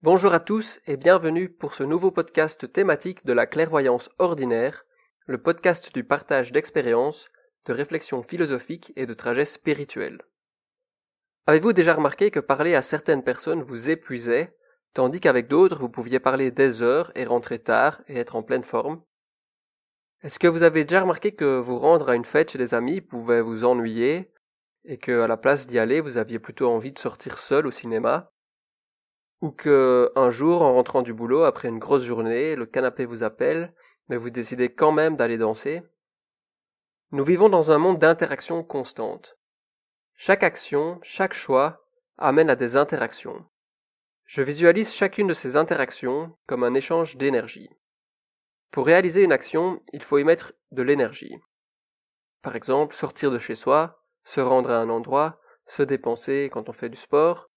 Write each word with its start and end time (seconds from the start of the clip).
Bonjour 0.00 0.32
à 0.32 0.38
tous 0.38 0.78
et 0.86 0.96
bienvenue 0.96 1.48
pour 1.48 1.74
ce 1.74 1.82
nouveau 1.82 2.12
podcast 2.12 2.72
thématique 2.72 3.26
de 3.26 3.32
la 3.32 3.48
clairvoyance 3.48 4.10
ordinaire, 4.20 4.86
le 5.26 5.42
podcast 5.42 5.92
du 5.92 6.04
partage 6.04 6.52
d'expériences, 6.52 7.28
de 7.66 7.72
réflexions 7.72 8.22
philosophiques 8.22 8.92
et 8.94 9.06
de 9.06 9.14
trajets 9.14 9.44
spirituels. 9.44 10.22
Avez-vous 11.48 11.72
déjà 11.72 11.94
remarqué 11.94 12.30
que 12.30 12.38
parler 12.38 12.76
à 12.76 12.82
certaines 12.82 13.24
personnes 13.24 13.64
vous 13.64 13.90
épuisait, 13.90 14.56
tandis 14.94 15.18
qu'avec 15.18 15.48
d'autres 15.48 15.80
vous 15.80 15.88
pouviez 15.88 16.20
parler 16.20 16.52
des 16.52 16.80
heures 16.80 17.10
et 17.16 17.24
rentrer 17.24 17.58
tard 17.58 18.00
et 18.06 18.18
être 18.18 18.36
en 18.36 18.44
pleine 18.44 18.62
forme? 18.62 19.02
Est-ce 20.22 20.38
que 20.38 20.46
vous 20.46 20.62
avez 20.62 20.84
déjà 20.84 21.00
remarqué 21.00 21.32
que 21.32 21.58
vous 21.58 21.76
rendre 21.76 22.08
à 22.08 22.14
une 22.14 22.24
fête 22.24 22.52
chez 22.52 22.58
des 22.58 22.72
amis 22.72 23.00
pouvait 23.00 23.40
vous 23.40 23.64
ennuyer 23.64 24.30
et 24.84 24.96
que 24.96 25.22
à 25.22 25.26
la 25.26 25.36
place 25.36 25.66
d'y 25.66 25.80
aller 25.80 26.00
vous 26.00 26.18
aviez 26.18 26.38
plutôt 26.38 26.70
envie 26.70 26.92
de 26.92 27.00
sortir 27.00 27.36
seul 27.36 27.66
au 27.66 27.72
cinéma? 27.72 28.30
Ou 29.40 29.50
que, 29.50 30.10
un 30.16 30.30
jour, 30.30 30.62
en 30.62 30.74
rentrant 30.74 31.02
du 31.02 31.14
boulot 31.14 31.44
après 31.44 31.68
une 31.68 31.78
grosse 31.78 32.04
journée, 32.04 32.56
le 32.56 32.66
canapé 32.66 33.04
vous 33.04 33.22
appelle, 33.22 33.72
mais 34.08 34.16
vous 34.16 34.30
décidez 34.30 34.74
quand 34.74 34.92
même 34.92 35.16
d'aller 35.16 35.38
danser. 35.38 35.82
Nous 37.12 37.24
vivons 37.24 37.48
dans 37.48 37.72
un 37.72 37.78
monde 37.78 37.98
d'interactions 37.98 38.62
constantes. 38.64 39.38
Chaque 40.14 40.42
action, 40.42 40.98
chaque 41.02 41.34
choix 41.34 41.84
amène 42.16 42.50
à 42.50 42.56
des 42.56 42.76
interactions. 42.76 43.46
Je 44.24 44.42
visualise 44.42 44.92
chacune 44.92 45.28
de 45.28 45.34
ces 45.34 45.56
interactions 45.56 46.36
comme 46.46 46.64
un 46.64 46.74
échange 46.74 47.16
d'énergie. 47.16 47.70
Pour 48.70 48.84
réaliser 48.84 49.22
une 49.22 49.32
action, 49.32 49.80
il 49.92 50.02
faut 50.02 50.18
y 50.18 50.24
mettre 50.24 50.52
de 50.72 50.82
l'énergie. 50.82 51.38
Par 52.42 52.56
exemple, 52.56 52.94
sortir 52.94 53.30
de 53.30 53.38
chez 53.38 53.54
soi, 53.54 54.02
se 54.24 54.40
rendre 54.40 54.70
à 54.70 54.78
un 54.78 54.90
endroit, 54.90 55.40
se 55.66 55.82
dépenser 55.82 56.50
quand 56.52 56.68
on 56.68 56.72
fait 56.72 56.90
du 56.90 56.96
sport, 56.96 57.50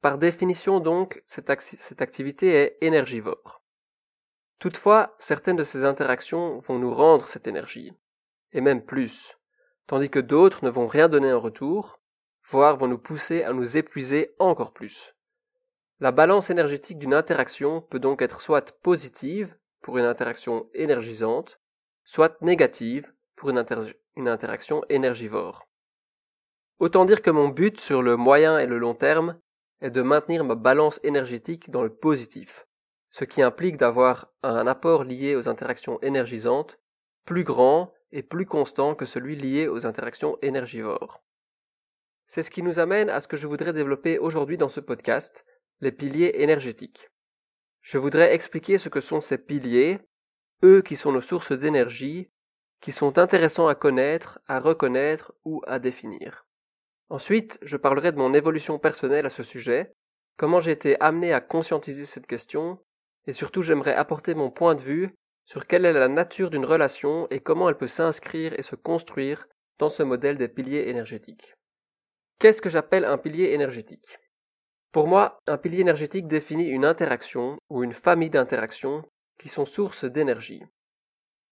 par 0.00 0.18
définition 0.18 0.80
donc, 0.80 1.22
cette, 1.26 1.50
activité 1.50 2.54
est 2.54 2.78
énergivore. 2.80 3.62
Toutefois, 4.58 5.14
certaines 5.18 5.56
de 5.56 5.62
ces 5.62 5.84
interactions 5.84 6.58
vont 6.58 6.78
nous 6.78 6.92
rendre 6.92 7.26
cette 7.26 7.46
énergie, 7.46 7.92
et 8.52 8.60
même 8.60 8.84
plus, 8.84 9.38
tandis 9.86 10.10
que 10.10 10.18
d'autres 10.18 10.64
ne 10.64 10.70
vont 10.70 10.86
rien 10.86 11.08
donner 11.08 11.32
en 11.32 11.40
retour, 11.40 12.00
voire 12.44 12.76
vont 12.76 12.88
nous 12.88 12.98
pousser 12.98 13.42
à 13.42 13.52
nous 13.52 13.76
épuiser 13.76 14.34
encore 14.38 14.72
plus. 14.72 15.14
La 16.00 16.12
balance 16.12 16.48
énergétique 16.48 16.98
d'une 16.98 17.14
interaction 17.14 17.82
peut 17.82 17.98
donc 17.98 18.22
être 18.22 18.40
soit 18.40 18.72
positive, 18.80 19.54
pour 19.80 19.98
une 19.98 20.04
interaction 20.04 20.68
énergisante, 20.74 21.60
soit 22.04 22.40
négative, 22.42 23.12
pour 23.36 23.50
une, 23.50 23.64
interaction 24.28 24.82
énergivore. 24.88 25.68
Autant 26.78 27.04
dire 27.04 27.22
que 27.22 27.30
mon 27.30 27.48
but 27.48 27.80
sur 27.80 28.02
le 28.02 28.16
moyen 28.16 28.58
et 28.58 28.66
le 28.66 28.78
long 28.78 28.94
terme 28.94 29.38
est 29.80 29.90
de 29.90 30.02
maintenir 30.02 30.44
ma 30.44 30.54
balance 30.54 31.00
énergétique 31.02 31.70
dans 31.70 31.82
le 31.82 31.90
positif, 31.90 32.66
ce 33.10 33.24
qui 33.24 33.42
implique 33.42 33.76
d'avoir 33.76 34.32
un 34.42 34.66
apport 34.66 35.04
lié 35.04 35.34
aux 35.34 35.48
interactions 35.48 36.00
énergisantes 36.02 36.78
plus 37.24 37.44
grand 37.44 37.92
et 38.12 38.22
plus 38.22 38.46
constant 38.46 38.94
que 38.94 39.06
celui 39.06 39.36
lié 39.36 39.68
aux 39.68 39.86
interactions 39.86 40.36
énergivores. 40.42 41.22
C'est 42.26 42.42
ce 42.42 42.50
qui 42.50 42.62
nous 42.62 42.78
amène 42.78 43.10
à 43.10 43.20
ce 43.20 43.28
que 43.28 43.36
je 43.36 43.46
voudrais 43.46 43.72
développer 43.72 44.18
aujourd'hui 44.18 44.56
dans 44.56 44.68
ce 44.68 44.80
podcast, 44.80 45.44
les 45.80 45.92
piliers 45.92 46.32
énergétiques. 46.36 47.10
Je 47.80 47.98
voudrais 47.98 48.34
expliquer 48.34 48.78
ce 48.78 48.88
que 48.88 49.00
sont 49.00 49.20
ces 49.20 49.38
piliers, 49.38 49.98
eux 50.62 50.82
qui 50.82 50.96
sont 50.96 51.12
nos 51.12 51.20
sources 51.20 51.52
d'énergie, 51.52 52.30
qui 52.80 52.92
sont 52.92 53.18
intéressants 53.18 53.68
à 53.68 53.74
connaître, 53.74 54.38
à 54.46 54.60
reconnaître 54.60 55.34
ou 55.44 55.62
à 55.66 55.78
définir. 55.78 56.46
Ensuite, 57.10 57.58
je 57.62 57.76
parlerai 57.76 58.12
de 58.12 58.18
mon 58.18 58.34
évolution 58.34 58.78
personnelle 58.78 59.26
à 59.26 59.30
ce 59.30 59.42
sujet, 59.42 59.92
comment 60.36 60.60
j'ai 60.60 60.70
été 60.70 60.98
amené 61.00 61.32
à 61.32 61.40
conscientiser 61.40 62.06
cette 62.06 62.28
question, 62.28 62.78
et 63.26 63.32
surtout 63.32 63.62
j'aimerais 63.62 63.94
apporter 63.94 64.34
mon 64.34 64.50
point 64.50 64.76
de 64.76 64.82
vue 64.82 65.10
sur 65.44 65.66
quelle 65.66 65.84
est 65.84 65.92
la 65.92 66.06
nature 66.06 66.50
d'une 66.50 66.64
relation 66.64 67.26
et 67.30 67.40
comment 67.40 67.68
elle 67.68 67.76
peut 67.76 67.88
s'inscrire 67.88 68.54
et 68.56 68.62
se 68.62 68.76
construire 68.76 69.48
dans 69.78 69.88
ce 69.88 70.04
modèle 70.04 70.38
des 70.38 70.46
piliers 70.46 70.88
énergétiques. 70.88 71.54
Qu'est-ce 72.38 72.62
que 72.62 72.70
j'appelle 72.70 73.04
un 73.04 73.18
pilier 73.18 73.52
énergétique? 73.52 74.18
Pour 74.92 75.08
moi, 75.08 75.40
un 75.48 75.58
pilier 75.58 75.80
énergétique 75.80 76.28
définit 76.28 76.68
une 76.68 76.84
interaction 76.84 77.58
ou 77.68 77.82
une 77.82 77.92
famille 77.92 78.30
d'interactions 78.30 79.02
qui 79.38 79.48
sont 79.48 79.64
sources 79.64 80.04
d'énergie. 80.04 80.62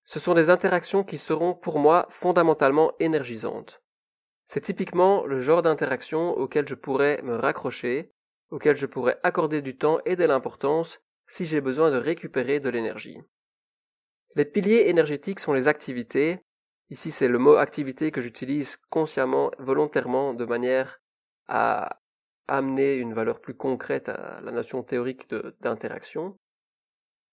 Ce 0.05 0.21
sont 0.21 0.35
des 0.35 0.51
interactions 0.51 1.03
qui 1.03 1.19
seront 1.19 1.55
pour 1.55 1.81
moi 1.81 2.07
fondamentalement 2.11 2.93
énergisantes. 3.01 3.83
C'est 4.49 4.63
typiquement 4.63 5.27
le 5.27 5.41
genre 5.41 5.61
d'interaction 5.61 6.31
auquel 6.31 6.67
je 6.67 6.75
pourrais 6.75 7.21
me 7.23 7.37
raccrocher, 7.37 8.11
auquel 8.51 8.77
je 8.77 8.87
pourrais 8.87 9.21
accorder 9.23 9.61
du 9.61 9.77
temps 9.77 9.99
et 10.07 10.17
de 10.17 10.25
l'importance 10.25 11.01
si 11.29 11.45
j'ai 11.45 11.61
besoin 11.61 11.91
de 11.91 11.99
récupérer 11.99 12.59
de 12.59 12.71
l'énergie. 12.71 13.21
Les 14.37 14.47
piliers 14.47 14.89
énergétiques 14.89 15.41
sont 15.41 15.53
les 15.53 15.69
activités, 15.69 16.41
ici 16.89 17.11
c'est 17.11 17.29
le 17.29 17.39
mot 17.39 17.57
activité 17.57 18.11
que 18.11 18.23
j'utilise 18.23 18.79
consciemment, 18.89 19.51
volontairement, 19.59 20.33
de 20.33 20.47
manière 20.47 20.99
à 21.47 22.01
amener 22.47 22.95
une 22.95 23.13
valeur 23.13 23.43
plus 23.43 23.55
concrète 23.55 24.09
à 24.09 24.41
la 24.41 24.51
notion 24.51 24.83
théorique 24.83 25.29
d'interaction. 25.61 26.39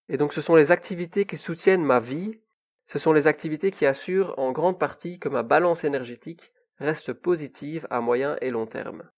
Et 0.09 0.17
donc 0.17 0.33
ce 0.33 0.41
sont 0.41 0.55
les 0.55 0.73
activités 0.73 1.25
qui 1.25 1.37
soutiennent 1.37 1.85
ma 1.85 1.99
vie, 1.99 2.41
ce 2.87 2.99
sont 2.99 3.13
les 3.13 3.27
activités 3.27 3.71
qui 3.71 3.85
assurent 3.85 4.37
en 4.37 4.51
grande 4.51 4.77
partie 4.77 5.17
que 5.17 5.29
ma 5.29 5.43
balance 5.43 5.85
énergétique 5.85 6.51
reste 6.77 7.13
positive 7.13 7.87
à 7.89 8.01
moyen 8.01 8.37
et 8.41 8.51
long 8.51 8.65
terme. 8.65 9.09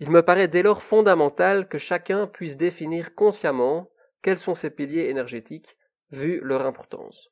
Il 0.00 0.10
me 0.10 0.22
paraît 0.22 0.48
dès 0.48 0.62
lors 0.62 0.82
fondamental 0.82 1.68
que 1.68 1.78
chacun 1.78 2.26
puisse 2.26 2.56
définir 2.56 3.14
consciemment 3.14 3.90
quels 4.22 4.38
sont 4.38 4.54
ses 4.54 4.70
piliers 4.70 5.08
énergétiques, 5.08 5.76
vu 6.10 6.40
leur 6.42 6.66
importance. 6.66 7.30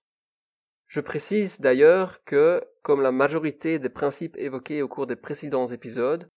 Je 0.86 1.00
précise 1.00 1.60
d'ailleurs 1.60 2.22
que, 2.24 2.62
comme 2.82 3.00
la 3.00 3.12
majorité 3.12 3.78
des 3.78 3.88
principes 3.88 4.36
évoqués 4.36 4.82
au 4.82 4.88
cours 4.88 5.06
des 5.06 5.16
précédents 5.16 5.66
épisodes, 5.66 6.28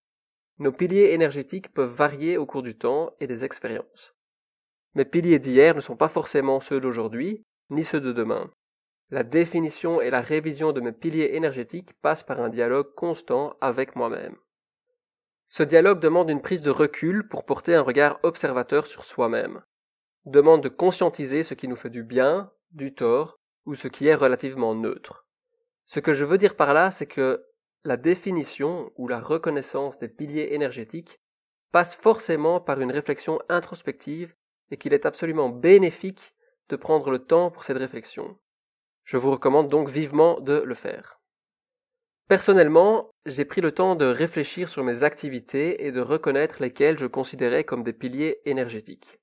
nos 0.57 0.71
piliers 0.71 1.11
énergétiques 1.11 1.73
peuvent 1.73 1.93
varier 1.93 2.37
au 2.37 2.45
cours 2.45 2.63
du 2.63 2.77
temps 2.77 3.13
et 3.19 3.27
des 3.27 3.43
expériences. 3.43 4.15
Mes 4.93 5.03
piliers 5.03 5.39
d'hier 5.39 5.75
ne 5.75 5.81
sont 5.81 5.97
pas 5.97 6.07
forcément 6.07 6.61
ceux 6.61 6.79
d'aujourd'hui, 6.79 7.43
ni 7.69 7.83
ceux 7.83 7.99
de 7.99 8.13
demain. 8.13 8.49
La 9.11 9.23
définition 9.23 10.01
et 10.01 10.09
la 10.09 10.21
révision 10.21 10.71
de 10.71 10.81
mes 10.81 10.91
piliers 10.91 11.31
énergétiques 11.33 11.93
passent 12.01 12.23
par 12.23 12.41
un 12.41 12.49
dialogue 12.49 12.93
constant 12.95 13.55
avec 13.61 13.95
moi-même. 13.95 14.35
Ce 15.47 15.61
dialogue 15.61 15.99
demande 15.99 16.31
une 16.31 16.41
prise 16.41 16.63
de 16.63 16.71
recul 16.71 17.27
pour 17.27 17.45
porter 17.45 17.75
un 17.75 17.83
regard 17.83 18.19
observateur 18.23 18.87
sur 18.87 19.03
soi-même, 19.03 19.61
demande 20.25 20.63
de 20.63 20.69
conscientiser 20.69 21.43
ce 21.43 21.53
qui 21.53 21.67
nous 21.67 21.75
fait 21.75 21.91
du 21.91 22.03
bien, 22.03 22.51
du 22.71 22.95
tort, 22.95 23.39
ou 23.65 23.75
ce 23.75 23.87
qui 23.87 24.07
est 24.07 24.15
relativement 24.15 24.73
neutre. 24.73 25.27
Ce 25.85 25.99
que 25.99 26.13
je 26.13 26.25
veux 26.25 26.39
dire 26.39 26.55
par 26.55 26.73
là, 26.73 26.89
c'est 26.89 27.05
que 27.05 27.45
la 27.83 27.97
définition 27.97 28.91
ou 28.95 29.07
la 29.07 29.19
reconnaissance 29.19 29.99
des 29.99 30.07
piliers 30.07 30.49
énergétiques 30.53 31.19
passe 31.71 31.95
forcément 31.95 32.59
par 32.59 32.81
une 32.81 32.91
réflexion 32.91 33.39
introspective 33.49 34.33
et 34.71 34.77
qu'il 34.77 34.93
est 34.93 35.05
absolument 35.05 35.49
bénéfique 35.49 36.33
de 36.69 36.75
prendre 36.75 37.11
le 37.11 37.19
temps 37.19 37.51
pour 37.51 37.63
cette 37.63 37.77
réflexion. 37.77 38.39
Je 39.05 39.17
vous 39.17 39.31
recommande 39.31 39.69
donc 39.69 39.87
vivement 39.87 40.39
de 40.39 40.61
le 40.61 40.75
faire. 40.75 41.19
Personnellement, 42.27 43.11
j'ai 43.27 43.45
pris 43.45 43.61
le 43.61 43.71
temps 43.71 43.95
de 43.95 44.05
réfléchir 44.05 44.67
sur 44.67 44.83
mes 44.83 45.03
activités 45.03 45.85
et 45.85 45.91
de 45.91 46.01
reconnaître 46.01 46.59
lesquelles 46.59 46.97
je 46.97 47.05
considérais 47.05 47.63
comme 47.63 47.83
des 47.83 47.93
piliers 47.93 48.41
énergétiques. 48.45 49.19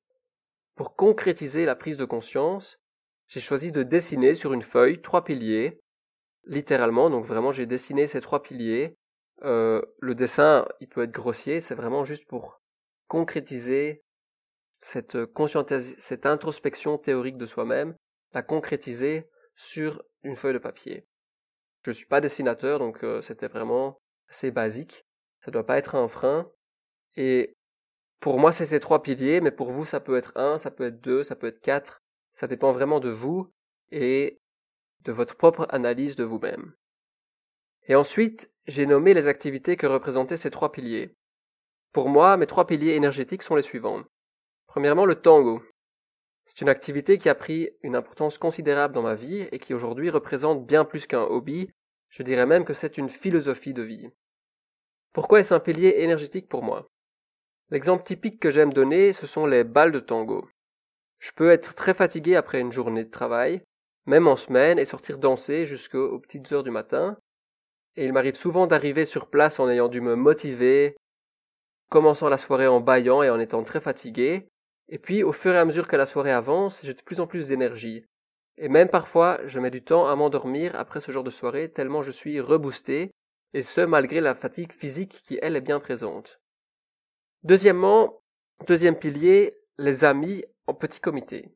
Pour 0.76 0.94
concrétiser 0.94 1.66
la 1.66 1.74
prise 1.74 1.96
de 1.96 2.04
conscience, 2.04 2.78
j'ai 3.26 3.40
choisi 3.40 3.72
de 3.72 3.82
dessiner 3.82 4.34
sur 4.34 4.52
une 4.52 4.62
feuille 4.62 5.02
trois 5.02 5.24
piliers, 5.24 5.80
littéralement, 6.44 7.10
donc 7.10 7.24
vraiment 7.24 7.50
j'ai 7.50 7.66
dessiné 7.66 8.06
ces 8.06 8.20
trois 8.20 8.42
piliers. 8.42 8.94
Euh, 9.42 9.82
le 9.98 10.14
dessin, 10.14 10.66
il 10.80 10.88
peut 10.88 11.02
être 11.02 11.10
grossier, 11.10 11.58
c'est 11.58 11.74
vraiment 11.74 12.04
juste 12.04 12.26
pour 12.26 12.60
concrétiser 13.08 14.04
cette, 14.78 15.18
cette 15.98 16.26
introspection 16.26 16.98
théorique 16.98 17.36
de 17.36 17.46
soi-même, 17.46 17.96
la 18.32 18.42
concrétiser 18.42 19.28
sur 19.62 20.02
une 20.22 20.36
feuille 20.36 20.54
de 20.54 20.58
papier. 20.58 21.06
Je 21.84 21.90
ne 21.90 21.94
suis 21.94 22.06
pas 22.06 22.20
dessinateur, 22.20 22.78
donc 22.78 23.04
euh, 23.04 23.22
c'était 23.22 23.46
vraiment 23.46 24.00
assez 24.28 24.50
basique. 24.50 25.04
Ça 25.40 25.50
ne 25.50 25.52
doit 25.52 25.66
pas 25.66 25.78
être 25.78 25.94
un 25.94 26.08
frein. 26.08 26.50
Et 27.16 27.56
pour 28.20 28.38
moi, 28.38 28.52
c'est 28.52 28.66
ces 28.66 28.80
trois 28.80 29.02
piliers, 29.02 29.40
mais 29.40 29.50
pour 29.50 29.70
vous, 29.70 29.84
ça 29.84 30.00
peut 30.00 30.16
être 30.16 30.32
un, 30.36 30.58
ça 30.58 30.70
peut 30.70 30.84
être 30.84 31.00
deux, 31.00 31.22
ça 31.22 31.36
peut 31.36 31.46
être 31.46 31.60
quatre. 31.60 32.02
Ça 32.32 32.46
dépend 32.46 32.72
vraiment 32.72 33.00
de 33.00 33.10
vous 33.10 33.52
et 33.90 34.40
de 35.00 35.12
votre 35.12 35.36
propre 35.36 35.66
analyse 35.70 36.16
de 36.16 36.24
vous-même. 36.24 36.74
Et 37.88 37.94
ensuite, 37.94 38.50
j'ai 38.66 38.86
nommé 38.86 39.14
les 39.14 39.26
activités 39.26 39.76
que 39.76 39.86
représentaient 39.86 40.36
ces 40.36 40.50
trois 40.50 40.72
piliers. 40.72 41.14
Pour 41.92 42.08
moi, 42.08 42.36
mes 42.36 42.46
trois 42.46 42.66
piliers 42.66 42.94
énergétiques 42.94 43.42
sont 43.42 43.56
les 43.56 43.62
suivants. 43.62 44.04
Premièrement, 44.66 45.04
le 45.04 45.16
tango. 45.16 45.62
C'est 46.44 46.60
une 46.60 46.68
activité 46.68 47.18
qui 47.18 47.28
a 47.28 47.34
pris 47.34 47.70
une 47.82 47.96
importance 47.96 48.38
considérable 48.38 48.94
dans 48.94 49.02
ma 49.02 49.14
vie 49.14 49.48
et 49.52 49.58
qui 49.58 49.74
aujourd'hui 49.74 50.10
représente 50.10 50.66
bien 50.66 50.84
plus 50.84 51.06
qu'un 51.06 51.22
hobby, 51.22 51.70
je 52.10 52.22
dirais 52.22 52.46
même 52.46 52.64
que 52.64 52.74
c'est 52.74 52.98
une 52.98 53.08
philosophie 53.08 53.72
de 53.72 53.82
vie. 53.82 54.10
Pourquoi 55.12 55.40
est-ce 55.40 55.54
un 55.54 55.60
pilier 55.60 55.94
énergétique 55.98 56.48
pour 56.48 56.62
moi? 56.62 56.88
L'exemple 57.70 58.04
typique 58.04 58.38
que 58.38 58.50
j'aime 58.50 58.72
donner, 58.72 59.12
ce 59.12 59.26
sont 59.26 59.46
les 59.46 59.64
balles 59.64 59.92
de 59.92 60.00
tango. 60.00 60.48
Je 61.18 61.30
peux 61.34 61.50
être 61.50 61.74
très 61.74 61.94
fatigué 61.94 62.36
après 62.36 62.60
une 62.60 62.72
journée 62.72 63.04
de 63.04 63.10
travail, 63.10 63.62
même 64.06 64.26
en 64.26 64.36
semaine, 64.36 64.78
et 64.78 64.84
sortir 64.84 65.18
danser 65.18 65.64
jusqu'aux 65.64 66.18
petites 66.18 66.52
heures 66.52 66.64
du 66.64 66.70
matin. 66.70 67.16
Et 67.96 68.04
il 68.04 68.12
m'arrive 68.12 68.34
souvent 68.34 68.66
d'arriver 68.66 69.04
sur 69.04 69.30
place 69.30 69.60
en 69.60 69.68
ayant 69.68 69.88
dû 69.88 70.00
me 70.00 70.16
motiver, 70.16 70.96
commençant 71.88 72.28
la 72.28 72.38
soirée 72.38 72.66
en 72.66 72.80
baillant 72.80 73.22
et 73.22 73.30
en 73.30 73.38
étant 73.38 73.62
très 73.62 73.80
fatigué. 73.80 74.48
Et 74.92 74.98
puis, 74.98 75.22
au 75.22 75.32
fur 75.32 75.54
et 75.54 75.58
à 75.58 75.64
mesure 75.64 75.88
que 75.88 75.96
la 75.96 76.04
soirée 76.04 76.32
avance, 76.32 76.82
j'ai 76.84 76.92
de 76.92 77.00
plus 77.00 77.20
en 77.20 77.26
plus 77.26 77.48
d'énergie. 77.48 78.04
Et 78.58 78.68
même 78.68 78.90
parfois, 78.90 79.40
je 79.46 79.58
mets 79.58 79.70
du 79.70 79.82
temps 79.82 80.06
à 80.06 80.14
m'endormir 80.16 80.76
après 80.76 81.00
ce 81.00 81.10
genre 81.10 81.24
de 81.24 81.30
soirée 81.30 81.72
tellement 81.72 82.02
je 82.02 82.10
suis 82.10 82.40
reboosté, 82.40 83.10
et 83.54 83.62
ce 83.62 83.80
malgré 83.80 84.20
la 84.20 84.34
fatigue 84.34 84.70
physique 84.70 85.22
qui 85.24 85.38
elle 85.40 85.56
est 85.56 85.62
bien 85.62 85.80
présente. 85.80 86.42
Deuxièmement, 87.42 88.22
deuxième 88.66 88.98
pilier, 88.98 89.56
les 89.78 90.04
amis 90.04 90.44
en 90.66 90.74
petit 90.74 91.00
comité. 91.00 91.48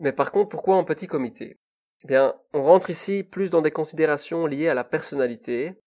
Mais 0.00 0.12
par 0.12 0.32
contre, 0.32 0.48
pourquoi 0.48 0.74
en 0.74 0.82
petit 0.82 1.06
comité? 1.06 1.60
Eh 2.02 2.08
bien, 2.08 2.34
on 2.52 2.64
rentre 2.64 2.90
ici 2.90 3.22
plus 3.22 3.48
dans 3.48 3.62
des 3.62 3.70
considérations 3.70 4.46
liées 4.46 4.68
à 4.68 4.74
la 4.74 4.82
personnalité. 4.82 5.80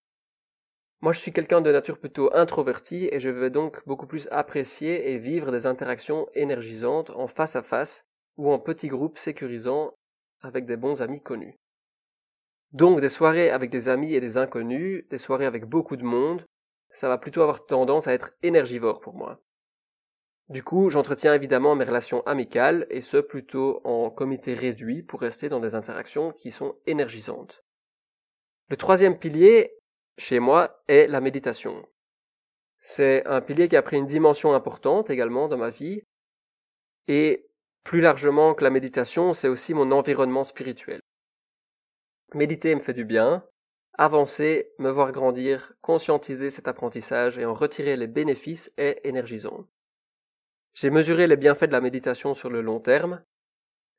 Moi, 1.02 1.14
je 1.14 1.20
suis 1.20 1.32
quelqu'un 1.32 1.62
de 1.62 1.72
nature 1.72 2.00
plutôt 2.00 2.34
introverti 2.34 3.08
et 3.12 3.20
je 3.20 3.30
vais 3.30 3.52
donc 3.52 3.86
beaucoup 3.86 4.08
plus 4.08 4.28
apprécier 4.32 5.12
et 5.12 5.18
vivre 5.18 5.52
des 5.52 5.68
interactions 5.68 6.28
énergisantes 6.34 7.12
en 7.12 7.28
face 7.28 7.56
à 7.56 7.62
face 7.62 8.04
ou 8.36 8.52
en 8.52 8.60
petits 8.60 8.88
groupes 8.88 9.18
sécurisants 9.18 9.94
avec 10.42 10.66
des 10.66 10.78
bons 10.78 11.02
amis 11.02 11.22
connus. 11.22 11.56
Donc 12.72 13.00
des 13.00 13.10
soirées 13.10 13.50
avec 13.52 13.70
des 13.70 13.90
amis 13.90 14.14
et 14.14 14.20
des 14.20 14.38
inconnus, 14.38 15.06
des 15.10 15.18
soirées 15.18 15.46
avec 15.46 15.66
beaucoup 15.66 15.96
de 15.96 16.04
monde, 16.04 16.46
ça 16.92 17.08
va 17.08 17.18
plutôt 17.18 17.42
avoir 17.42 17.66
tendance 17.66 18.08
à 18.08 18.14
être 18.14 18.32
énergivore 18.42 19.00
pour 19.00 19.16
moi. 19.16 19.40
Du 20.50 20.64
coup, 20.64 20.90
j'entretiens 20.90 21.34
évidemment 21.34 21.76
mes 21.76 21.84
relations 21.84 22.26
amicales, 22.26 22.88
et 22.90 23.02
ce 23.02 23.18
plutôt 23.18 23.82
en 23.84 24.10
comité 24.10 24.54
réduit 24.54 25.04
pour 25.04 25.20
rester 25.20 25.50
dans 25.50 25.60
des 25.60 25.76
interactions 25.76 26.32
qui 26.32 26.52
sont 26.52 26.76
énergisantes. 26.86 27.64
Le 28.70 28.78
troisième 28.78 29.20
pilier, 29.20 29.74
chez 30.18 30.40
moi, 30.40 30.84
est 30.88 31.08
la 31.08 31.22
méditation. 31.22 31.88
C'est 32.80 33.26
un 33.28 33.42
pilier 33.42 33.68
qui 33.68 33.76
a 33.76 33.82
pris 33.82 33.98
une 33.98 34.06
dimension 34.06 34.54
importante 34.54 35.10
également 35.10 35.48
dans 35.48 35.58
ma 35.58 35.70
vie, 35.70 36.04
et 37.08 37.48
plus 37.84 38.02
largement 38.02 38.54
que 38.54 38.64
la 38.64 38.70
méditation, 38.70 39.34
c'est 39.34 39.48
aussi 39.48 39.74
mon 39.74 39.92
environnement 39.92 40.44
spirituel. 40.44 41.00
Méditer 42.34 42.76
me 42.76 42.82
fait 42.82 42.94
du 42.94 43.06
bien, 43.06 43.46
avancer, 43.98 44.74
me 44.78 44.90
voir 44.90 45.12
grandir, 45.12 45.74
conscientiser 45.82 46.50
cet 46.50 46.68
apprentissage 46.68 47.38
et 47.38 47.46
en 47.46 47.54
retirer 47.54 47.96
les 47.96 48.08
bénéfices 48.08 48.72
est 48.78 49.00
énergisant. 49.06 49.66
J'ai 50.74 50.90
mesuré 50.90 51.28
les 51.28 51.38
bienfaits 51.38 51.66
de 51.66 51.72
la 51.72 51.82
méditation 51.82 52.34
sur 52.34 52.50
le 52.50 52.62
long 52.62 52.80
terme. 52.80 53.24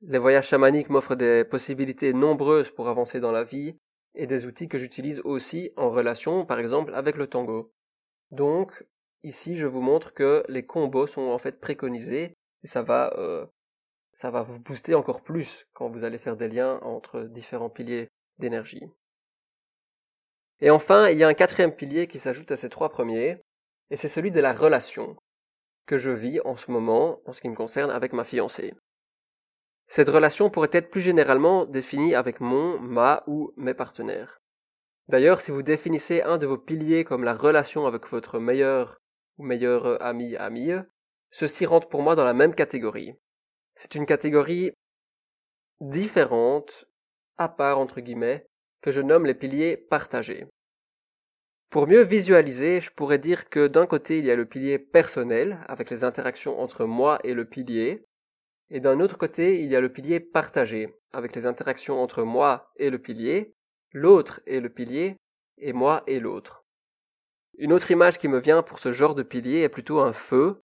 Les 0.03 0.19
voyages 0.19 0.49
chamaniques 0.49 0.91
m'offrent 0.91 1.17
des 1.17 1.45
possibilités 1.45 2.13
nombreuses 2.13 2.71
pour 2.71 2.89
avancer 2.89 3.19
dans 3.19 3.33
la 3.33 3.43
vie 3.43 3.77
et 4.15 4.27
des 4.27 4.47
outils 4.47 4.69
que 4.69 4.79
j'utilise 4.79 5.21
aussi 5.21 5.73
en 5.77 5.91
relation, 5.91 6.45
par 6.45 6.59
exemple, 6.59 6.95
avec 6.95 7.17
le 7.17 7.27
tango. 7.27 7.73
Donc, 8.31 8.85
ici, 9.23 9.57
je 9.57 9.67
vous 9.67 9.81
montre 9.81 10.15
que 10.15 10.43
les 10.49 10.67
combos 10.67 11.07
sont 11.07 11.29
en 11.29 11.39
fait 11.39 11.61
préconisés 11.61 12.35
et 12.63 12.67
ça 12.67 12.83
va, 12.83 13.13
euh, 13.17 13.47
ça 14.15 14.31
va 14.31 14.43
vous 14.43 14.61
booster 14.61 14.95
encore 14.95 15.23
plus 15.23 15.67
quand 15.73 15.89
vous 15.89 16.05
allez 16.05 16.19
faire 16.19 16.37
des 16.37 16.49
liens 16.49 16.81
entre 16.83 17.23
différents 17.23 17.71
piliers 17.71 18.09
d'énergie. 18.39 18.85
Et 20.61 20.71
enfin, 20.71 21.09
il 21.09 21.19
y 21.19 21.25
a 21.25 21.29
un 21.29 21.35
quatrième 21.35 21.75
pilier 21.75 22.09
qui 22.09 22.19
s'ajoute 22.19 22.51
à 22.51 22.57
ces 22.57 22.69
trois 22.69 22.89
premiers, 22.89 23.41
et 23.91 23.97
c'est 23.97 24.09
celui 24.09 24.31
de 24.31 24.41
la 24.41 24.53
relation 24.53 25.17
que 25.87 25.99
je 25.99 26.11
vis 26.11 26.41
en 26.45 26.57
ce 26.57 26.71
moment 26.71 27.21
en 27.27 27.33
ce 27.33 27.41
qui 27.41 27.49
me 27.49 27.55
concerne 27.55 27.91
avec 27.91 28.13
ma 28.13 28.25
fiancée. 28.25 28.75
Cette 29.89 30.11
relation 30.11 30.51
pourrait 30.51 30.69
être 30.73 30.91
plus 30.91 31.01
généralement 31.01 31.65
définie 31.65 32.15
avec 32.15 32.41
mon, 32.41 32.79
ma 32.79 33.25
ou 33.27 33.53
mes 33.57 33.75
partenaires. 33.75 34.41
D'ailleurs, 35.09 35.41
si 35.41 35.51
vous 35.51 35.63
définissez 35.63 36.21
un 36.21 36.37
de 36.37 36.47
vos 36.47 36.59
piliers 36.59 37.05
comme 37.05 37.25
la 37.25 37.35
relation 37.35 37.87
avec 37.87 38.07
votre 38.09 38.39
meilleur 38.39 39.01
ou 39.39 39.45
meilleur 39.45 40.03
ami, 40.03 40.37
amie, 40.37 40.75
ceci 41.31 41.65
rentre 41.65 41.89
pour 41.89 42.03
moi 42.03 42.15
dans 42.15 42.25
la 42.25 42.35
même 42.35 42.55
catégorie. 42.55 43.15
C'est 43.75 43.95
une 43.95 44.05
catégorie 44.05 44.73
différente, 45.81 46.87
à 47.39 47.49
part 47.49 47.79
entre 47.79 48.01
guillemets, 48.01 48.47
que 48.83 48.91
je 48.91 49.01
nomme 49.01 49.25
les 49.25 49.35
piliers 49.35 49.79
partagés. 49.79 50.47
Pour 51.71 51.87
mieux 51.87 52.03
visualiser, 52.03 52.81
je 52.81 52.91
pourrais 52.91 53.19
dire 53.19 53.49
que 53.49 53.67
d'un 53.67 53.87
côté 53.87 54.19
il 54.19 54.27
y 54.27 54.31
a 54.31 54.37
le 54.37 54.47
pilier 54.47 54.79
personnel, 54.79 55.61
avec 55.67 55.89
les 55.91 56.05
interactions 56.05 56.61
entre 56.61 56.85
moi 56.85 57.19
et 57.25 57.33
le 57.33 57.47
pilier, 57.47 58.05
et 58.71 58.81
d'un 58.81 59.01
autre 59.01 59.19
côté 59.19 59.61
il 59.61 59.71
y 59.71 59.77
a 59.77 59.81
le 59.81 59.93
pilier 59.93 60.21
partagé, 60.21 60.95
avec 61.13 61.35
les 61.35 61.47
interactions 61.47 62.03
entre 62.03 62.23
moi 62.23 62.73
et 62.77 62.91
le 62.91 62.99
pilier, 62.99 63.55
l'autre 63.93 64.41
et 64.47 64.61
le 64.61 64.69
pilier, 64.69 65.17
et 65.59 65.73
moi 65.73 66.03
et 66.07 66.21
l'autre. 66.21 66.65
Une 67.57 67.73
autre 67.73 67.91
image 67.91 68.19
qui 68.19 68.29
me 68.29 68.39
vient 68.39 68.63
pour 68.63 68.79
ce 68.79 68.93
genre 68.93 69.15
de 69.15 69.23
pilier 69.23 69.61
est 69.61 69.69
plutôt 69.69 70.01
un 70.01 70.13
feu, 70.13 70.61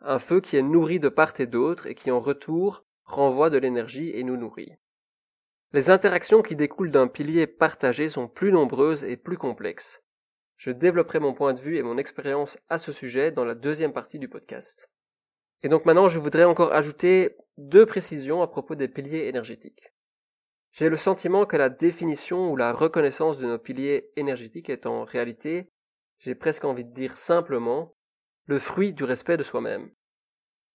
un 0.00 0.18
feu 0.18 0.40
qui 0.40 0.56
est 0.56 0.62
nourri 0.62 0.98
de 0.98 1.08
part 1.08 1.32
et 1.38 1.46
d'autre 1.46 1.86
et 1.86 1.94
qui 1.94 2.10
en 2.10 2.18
retour 2.18 2.84
renvoie 3.04 3.50
de 3.50 3.58
l'énergie 3.58 4.10
et 4.10 4.24
nous 4.24 4.36
nourrit. 4.36 4.74
Les 5.72 5.90
interactions 5.90 6.42
qui 6.42 6.56
découlent 6.56 6.90
d'un 6.90 7.08
pilier 7.08 7.46
partagé 7.46 8.08
sont 8.08 8.28
plus 8.28 8.52
nombreuses 8.52 9.04
et 9.04 9.16
plus 9.16 9.36
complexes. 9.36 10.02
Je 10.56 10.70
développerai 10.70 11.18
mon 11.18 11.32
point 11.32 11.54
de 11.54 11.60
vue 11.60 11.76
et 11.76 11.82
mon 11.82 11.98
expérience 11.98 12.58
à 12.68 12.78
ce 12.78 12.92
sujet 12.92 13.30
dans 13.30 13.44
la 13.44 13.54
deuxième 13.54 13.92
partie 13.92 14.18
du 14.18 14.28
podcast. 14.28 14.90
Et 15.62 15.68
donc 15.68 15.84
maintenant, 15.84 16.08
je 16.08 16.18
voudrais 16.18 16.44
encore 16.44 16.72
ajouter 16.72 17.36
deux 17.56 17.86
précisions 17.86 18.42
à 18.42 18.48
propos 18.48 18.74
des 18.74 18.88
piliers 18.88 19.28
énergétiques. 19.28 19.92
J'ai 20.72 20.88
le 20.88 20.96
sentiment 20.96 21.44
que 21.44 21.56
la 21.56 21.68
définition 21.68 22.50
ou 22.50 22.56
la 22.56 22.72
reconnaissance 22.72 23.38
de 23.38 23.46
nos 23.46 23.58
piliers 23.58 24.10
énergétiques 24.16 24.70
est 24.70 24.86
en 24.86 25.04
réalité, 25.04 25.70
j'ai 26.18 26.34
presque 26.34 26.64
envie 26.64 26.84
de 26.84 26.92
dire 26.92 27.16
simplement, 27.16 27.94
le 28.46 28.58
fruit 28.58 28.92
du 28.94 29.04
respect 29.04 29.36
de 29.36 29.42
soi-même. 29.42 29.90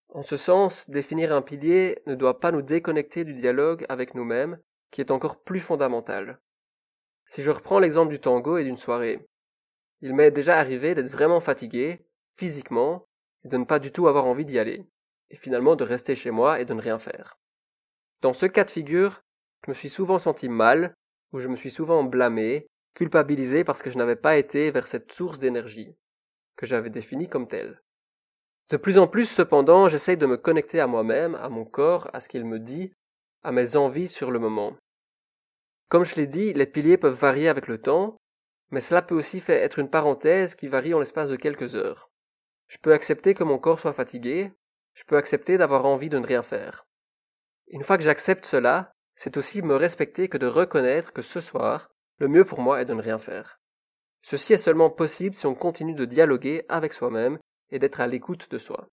En 0.09 0.21
ce 0.21 0.37
sens, 0.37 0.89
définir 0.89 1.33
un 1.33 1.41
pilier 1.41 2.01
ne 2.05 2.15
doit 2.15 2.39
pas 2.39 2.51
nous 2.51 2.61
déconnecter 2.61 3.25
du 3.25 3.33
dialogue 3.33 3.85
avec 3.89 4.15
nous-mêmes, 4.15 4.59
qui 4.91 5.01
est 5.01 5.11
encore 5.11 5.43
plus 5.43 5.59
fondamental. 5.59 6.39
Si 7.25 7.41
je 7.41 7.51
reprends 7.51 7.79
l'exemple 7.79 8.11
du 8.11 8.19
tango 8.19 8.57
et 8.57 8.63
d'une 8.63 8.77
soirée, 8.77 9.27
il 10.01 10.13
m'est 10.13 10.31
déjà 10.31 10.57
arrivé 10.57 10.95
d'être 10.95 11.11
vraiment 11.11 11.39
fatigué, 11.39 12.05
physiquement, 12.35 13.07
et 13.43 13.47
de 13.47 13.57
ne 13.57 13.65
pas 13.65 13.79
du 13.79 13.91
tout 13.91 14.07
avoir 14.07 14.25
envie 14.25 14.45
d'y 14.45 14.59
aller, 14.59 14.85
et 15.29 15.35
finalement 15.35 15.75
de 15.75 15.83
rester 15.83 16.15
chez 16.15 16.31
moi 16.31 16.59
et 16.59 16.65
de 16.65 16.73
ne 16.73 16.81
rien 16.81 16.99
faire. 16.99 17.37
Dans 18.21 18.33
ce 18.33 18.45
cas 18.45 18.63
de 18.63 18.71
figure, 18.71 19.21
je 19.65 19.71
me 19.71 19.75
suis 19.75 19.89
souvent 19.89 20.17
senti 20.17 20.49
mal, 20.49 20.93
ou 21.33 21.39
je 21.39 21.47
me 21.47 21.55
suis 21.55 21.71
souvent 21.71 22.03
blâmé, 22.03 22.67
culpabilisé 22.93 23.63
parce 23.63 23.81
que 23.81 23.91
je 23.91 23.97
n'avais 23.97 24.15
pas 24.15 24.37
été 24.37 24.71
vers 24.71 24.87
cette 24.87 25.11
source 25.11 25.39
d'énergie, 25.39 25.95
que 26.55 26.65
j'avais 26.65 26.89
définie 26.89 27.29
comme 27.29 27.47
telle. 27.47 27.81
De 28.69 28.77
plus 28.77 28.97
en 28.97 29.07
plus, 29.07 29.29
cependant, 29.29 29.87
j'essaye 29.87 30.17
de 30.17 30.25
me 30.25 30.35
connecter 30.35 30.79
à 30.79 30.87
moi-même, 30.87 31.35
à 31.35 31.47
mon 31.47 31.63
corps, 31.63 32.09
à 32.13 32.19
ce 32.19 32.27
qu'il 32.27 32.43
me 32.43 32.59
dit, 32.59 32.91
à 33.43 33.51
mes 33.51 33.75
envies 33.75 34.07
sur 34.07 34.31
le 34.31 34.39
moment. 34.39 34.75
Comme 35.89 36.03
je 36.03 36.15
l'ai 36.15 36.27
dit, 36.27 36.53
les 36.53 36.65
piliers 36.65 36.97
peuvent 36.97 37.13
varier 37.13 37.47
avec 37.47 37.67
le 37.67 37.77
temps, 37.77 38.17
mais 38.71 38.81
cela 38.81 39.01
peut 39.01 39.15
aussi 39.15 39.41
être 39.47 39.79
une 39.79 39.89
parenthèse 39.89 40.55
qui 40.55 40.67
varie 40.67 40.93
en 40.93 40.99
l'espace 40.99 41.29
de 41.29 41.37
quelques 41.37 41.75
heures. 41.75 42.09
Je 42.67 42.77
peux 42.77 42.93
accepter 42.93 43.33
que 43.33 43.43
mon 43.43 43.57
corps 43.57 43.79
soit 43.79 43.93
fatigué, 43.93 44.51
je 44.93 45.03
peux 45.05 45.17
accepter 45.17 45.57
d'avoir 45.57 45.85
envie 45.85 46.09
de 46.09 46.19
ne 46.19 46.25
rien 46.25 46.41
faire. 46.41 46.85
Une 47.67 47.83
fois 47.83 47.97
que 47.97 48.03
j'accepte 48.03 48.45
cela, 48.45 48.91
c'est 49.15 49.37
aussi 49.37 49.61
me 49.61 49.75
respecter 49.75 50.29
que 50.29 50.37
de 50.37 50.47
reconnaître 50.47 51.13
que 51.13 51.21
ce 51.21 51.41
soir, 51.41 51.89
le 52.17 52.27
mieux 52.27 52.45
pour 52.45 52.61
moi 52.61 52.81
est 52.81 52.85
de 52.85 52.93
ne 52.93 53.01
rien 53.01 53.17
faire. 53.17 53.59
Ceci 54.21 54.53
est 54.53 54.57
seulement 54.57 54.89
possible 54.89 55.35
si 55.35 55.45
on 55.45 55.55
continue 55.55 55.93
de 55.93 56.05
dialoguer 56.05 56.65
avec 56.69 56.93
soi-même 56.93 57.39
et 57.69 57.79
d'être 57.79 58.01
à 58.01 58.07
l'écoute 58.07 58.49
de 58.51 58.57
soi. 58.57 58.87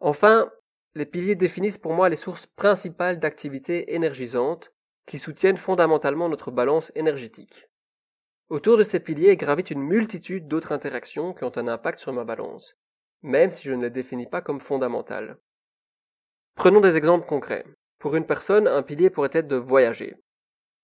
Enfin, 0.00 0.50
les 0.94 1.06
piliers 1.06 1.34
définissent 1.34 1.78
pour 1.78 1.94
moi 1.94 2.08
les 2.08 2.16
sources 2.16 2.46
principales 2.46 3.18
d'activités 3.18 3.94
énergisantes 3.94 4.72
qui 5.06 5.18
soutiennent 5.18 5.56
fondamentalement 5.56 6.28
notre 6.28 6.50
balance 6.50 6.90
énergétique. 6.94 7.68
Autour 8.48 8.76
de 8.76 8.84
ces 8.84 9.00
piliers 9.00 9.36
gravite 9.36 9.72
une 9.72 9.82
multitude 9.82 10.46
d'autres 10.46 10.70
interactions 10.70 11.34
qui 11.34 11.42
ont 11.42 11.56
un 11.56 11.66
impact 11.66 11.98
sur 11.98 12.12
ma 12.12 12.24
balance, 12.24 12.76
même 13.22 13.50
si 13.50 13.64
je 13.64 13.72
ne 13.72 13.82
les 13.82 13.90
définis 13.90 14.28
pas 14.28 14.40
comme 14.40 14.60
fondamentales. 14.60 15.38
Prenons 16.54 16.80
des 16.80 16.96
exemples 16.96 17.26
concrets. 17.26 17.64
Pour 17.98 18.14
une 18.14 18.24
personne, 18.24 18.68
un 18.68 18.82
pilier 18.82 19.10
pourrait 19.10 19.30
être 19.32 19.48
de 19.48 19.56
voyager. 19.56 20.14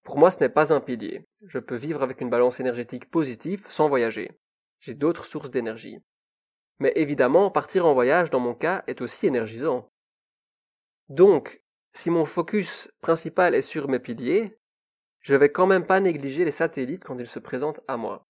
Pour 0.02 0.19
moi, 0.19 0.33
ce 0.33 0.40
n'est 0.40 0.49
pas 0.49 0.73
un 0.73 0.81
pilier. 0.81 1.25
Je 1.47 1.61
peux 1.61 1.76
vivre 1.76 2.02
avec 2.02 2.21
une 2.21 2.31
balance 2.31 2.59
énergétique 2.59 3.09
positive 3.09 3.64
sans 3.69 3.88
voyager. 3.88 4.33
J'ai 4.81 4.95
d'autres 4.95 5.25
sources 5.25 5.50
d'énergie. 5.50 5.99
Mais 6.81 6.92
évidemment, 6.97 7.50
partir 7.52 7.87
en 7.87 7.95
voyage, 7.95 8.31
dans 8.31 8.40
mon 8.40 8.54
cas, 8.54 8.83
est 8.88 9.00
aussi 9.00 9.28
énergisant. 9.28 9.88
Donc, 11.09 11.62
si 11.92 12.11
mon 12.11 12.25
focus 12.25 12.90
principal 13.00 13.54
est 13.54 13.62
sur 13.62 13.88
mes 13.88 14.00
piliers, 14.00 14.59
je 15.23 15.35
vais 15.35 15.50
quand 15.50 15.67
même 15.67 15.87
pas 15.87 16.00
négliger 16.00 16.45
les 16.45 16.50
satellites 16.50 17.05
quand 17.05 17.19
ils 17.19 17.26
se 17.26 17.38
présentent 17.38 17.81
à 17.88 17.97
moi. 17.97 18.26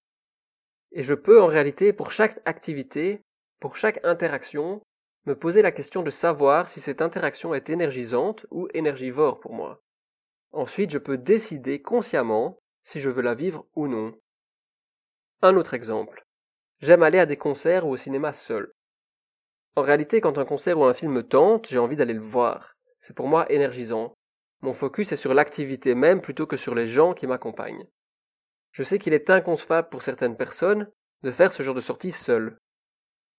Et 0.93 1.03
je 1.03 1.15
peux 1.15 1.41
en 1.41 1.47
réalité, 1.47 1.93
pour 1.93 2.11
chaque 2.11 2.41
activité, 2.45 3.23
pour 3.61 3.77
chaque 3.77 4.05
interaction, 4.05 4.83
me 5.25 5.35
poser 5.35 5.63
la 5.63 5.73
question 5.73 6.03
de 6.03 6.11
savoir 6.11 6.69
si 6.69 6.81
cette 6.81 7.01
interaction 7.01 7.55
est 7.55 7.71
énergisante 7.71 8.47
ou 8.51 8.69
énergivore 8.75 9.41
pour 9.41 9.55
moi. 9.55 9.81
Ensuite, 10.53 10.91
je 10.91 10.99
peux 10.99 11.17
décider 11.17 11.81
consciemment 11.81 12.59
si 12.83 13.01
je 13.01 13.09
veux 13.09 13.23
la 13.23 13.35
vivre 13.35 13.67
ou 13.75 13.89
non. 13.89 14.15
Un 15.41 15.57
autre 15.57 15.75
exemple. 15.75 16.25
J'aime 16.81 17.03
aller 17.03 17.19
à 17.19 17.27
des 17.27 17.37
concerts 17.37 17.87
ou 17.87 17.91
au 17.91 17.97
cinéma 17.97 18.33
seul. 18.33 18.73
En 19.77 19.83
réalité, 19.83 20.21
quand 20.21 20.37
un 20.37 20.45
concert 20.45 20.79
ou 20.79 20.85
un 20.85 20.93
film 20.93 21.13
me 21.13 21.27
tente, 21.27 21.69
j'ai 21.69 21.79
envie 21.79 21.97
d'aller 21.97 22.13
le 22.13 22.21
voir. 22.21 22.77
C'est 22.99 23.15
pour 23.15 23.29
moi 23.29 23.51
énergisant. 23.51 24.15
Mon 24.63 24.73
focus 24.73 25.13
est 25.13 25.17
sur 25.17 25.35
l'activité 25.35 25.95
même 25.95 26.21
plutôt 26.21 26.47
que 26.47 26.57
sur 26.57 26.75
les 26.75 26.87
gens 26.87 27.15
qui 27.15 27.27
m'accompagnent. 27.27 27.87
Je 28.71 28.85
sais 28.85 28.99
qu'il 28.99 29.13
est 29.13 29.29
inconcevable 29.29 29.89
pour 29.89 30.03
certaines 30.03 30.37
personnes 30.37 30.91
de 31.23 31.31
faire 31.31 31.53
ce 31.53 31.63
genre 31.63 31.75
de 31.75 31.81
sortie 31.81 32.13
seul. 32.13 32.59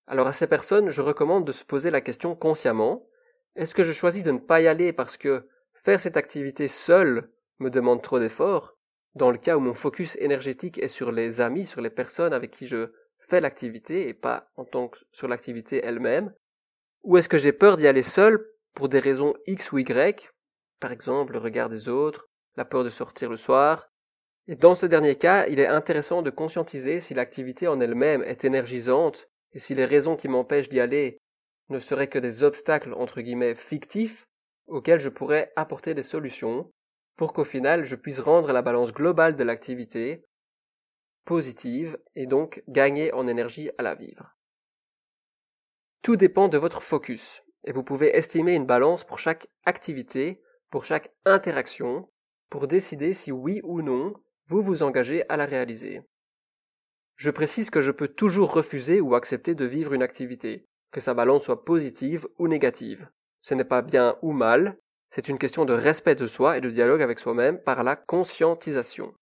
Alors 0.06 0.28
à 0.28 0.34
ces 0.34 0.48
personnes, 0.48 0.90
je 0.90 1.02
recommande 1.02 1.46
de 1.46 1.54
se 1.54 1.64
poser 1.64 1.92
la 1.92 2.02
question 2.02 2.36
consciemment. 2.36 3.08
Est-ce 3.56 3.74
que 3.74 3.84
je 3.84 3.94
choisis 3.94 4.24
de 4.24 4.32
ne 4.32 4.40
pas 4.40 4.62
y 4.62 4.68
aller 4.68 4.92
parce 4.92 5.18
que 5.18 5.48
faire 5.74 6.00
cette 6.00 6.18
activité 6.18 6.68
seul 6.68 7.30
me 7.60 7.70
demande 7.70 8.02
trop 8.02 8.20
d'efforts, 8.20 8.78
dans 9.16 9.32
le 9.32 9.38
cas 9.38 9.56
où 9.56 9.62
mon 9.62 9.74
focus 9.74 10.18
énergétique 10.18 10.80
est 10.80 10.88
sur 10.88 11.12
les 11.12 11.40
amis, 11.40 11.66
sur 11.66 11.82
les 11.82 11.90
personnes 11.90 12.34
avec 12.34 12.52
qui 12.52 12.68
je 12.68 12.92
fais 13.20 13.40
l'activité 13.40 14.10
et 14.10 14.14
pas 14.14 14.52
en 14.56 14.66
tant 14.66 14.90
que 14.90 15.00
sur 15.14 15.28
l'activité 15.30 15.82
elle-même, 15.84 16.34
ou 17.04 17.18
est-ce 17.18 17.30
que 17.30 17.38
j'ai 17.38 17.54
peur 17.54 17.78
d'y 17.78 17.88
aller 17.88 18.04
seul 18.04 18.46
pour 18.74 18.90
des 18.90 19.00
raisons 19.00 19.34
X 19.46 19.72
ou 19.72 19.78
Y, 19.78 20.34
par 20.84 20.92
exemple 20.92 21.32
le 21.32 21.40
regard 21.40 21.70
des 21.70 21.88
autres, 21.88 22.28
la 22.58 22.66
peur 22.66 22.84
de 22.84 22.90
sortir 22.90 23.30
le 23.30 23.38
soir, 23.38 23.88
et 24.50 24.58
dans 24.58 24.76
ce 24.76 24.86
dernier 24.86 25.16
cas, 25.16 25.48
il 25.48 25.62
est 25.62 25.68
intéressant 25.68 26.22
de 26.22 26.30
conscientiser 26.30 27.00
si 27.00 27.14
l'activité 27.14 27.70
en 27.70 27.80
elle-même 27.80 28.22
est 28.24 28.44
énergisante 28.44 29.30
et 29.54 29.60
si 29.60 29.76
les 29.76 29.86
raisons 29.86 30.18
qui 30.18 30.28
m'empêchent 30.28 30.68
d'y 30.68 30.82
aller 30.82 31.20
ne 31.70 31.80
seraient 31.80 32.10
que 32.10 32.20
des 32.20 32.44
obstacles 32.44 32.94
fictifs 33.56 34.26
auxquels 34.68 35.00
je 35.00 35.08
pourrais 35.08 35.54
apporter 35.56 35.94
des 35.94 36.04
solutions 36.04 36.70
pour 37.16 37.32
qu'au 37.32 37.46
final 37.46 37.86
je 37.86 37.96
puisse 37.96 38.20
rendre 38.20 38.52
la 38.52 38.62
balance 38.62 38.92
globale 38.92 39.38
de 39.38 39.44
l'activité 39.46 40.26
positive 41.24 41.98
et 42.16 42.26
donc 42.26 42.62
gagner 42.68 43.14
en 43.14 43.26
énergie 43.26 43.72
à 43.78 43.84
la 43.84 43.96
vivre. 43.96 44.36
Tout 46.02 46.18
dépend 46.18 46.50
de 46.50 46.58
votre 46.58 46.84
focus 46.84 47.42
et 47.64 47.72
vous 47.72 47.84
pouvez 47.84 48.18
estimer 48.18 48.56
une 48.56 48.66
balance 48.66 49.06
pour 49.06 49.20
chaque 49.20 49.48
activité, 49.64 50.43
pour 50.74 50.86
chaque 50.86 51.14
interaction, 51.24 52.10
pour 52.50 52.68
décider 52.68 53.14
si 53.14 53.32
oui 53.32 53.62
ou 53.64 53.84
non 53.84 54.16
vous 54.48 54.64
vous 54.64 54.82
engagez 54.82 55.24
à 55.30 55.38
la 55.38 55.46
réaliser. 55.46 56.02
Je 57.16 57.30
précise 57.30 57.70
que 57.70 57.80
je 57.80 57.92
peux 57.92 58.08
toujours 58.08 58.52
refuser 58.52 59.00
ou 59.00 59.14
accepter 59.14 59.54
de 59.54 59.66
vivre 59.66 59.94
une 59.94 60.02
activité, 60.02 60.66
que 60.92 61.00
sa 61.00 61.14
balance 61.14 61.44
soit 61.44 61.64
positive 61.64 62.28
ou 62.40 62.48
négative. 62.48 63.08
Ce 63.40 63.54
n'est 63.54 63.64
pas 63.64 63.84
bien 63.84 64.18
ou 64.24 64.32
mal, 64.32 64.80
c'est 65.12 65.28
une 65.30 65.38
question 65.38 65.64
de 65.64 65.74
respect 65.74 66.16
de 66.16 66.26
soi 66.26 66.58
et 66.58 66.62
de 66.62 66.72
dialogue 66.72 67.04
avec 67.04 67.20
soi-même 67.20 67.62
par 67.62 67.84
la 67.84 67.96
conscientisation. 67.96 69.14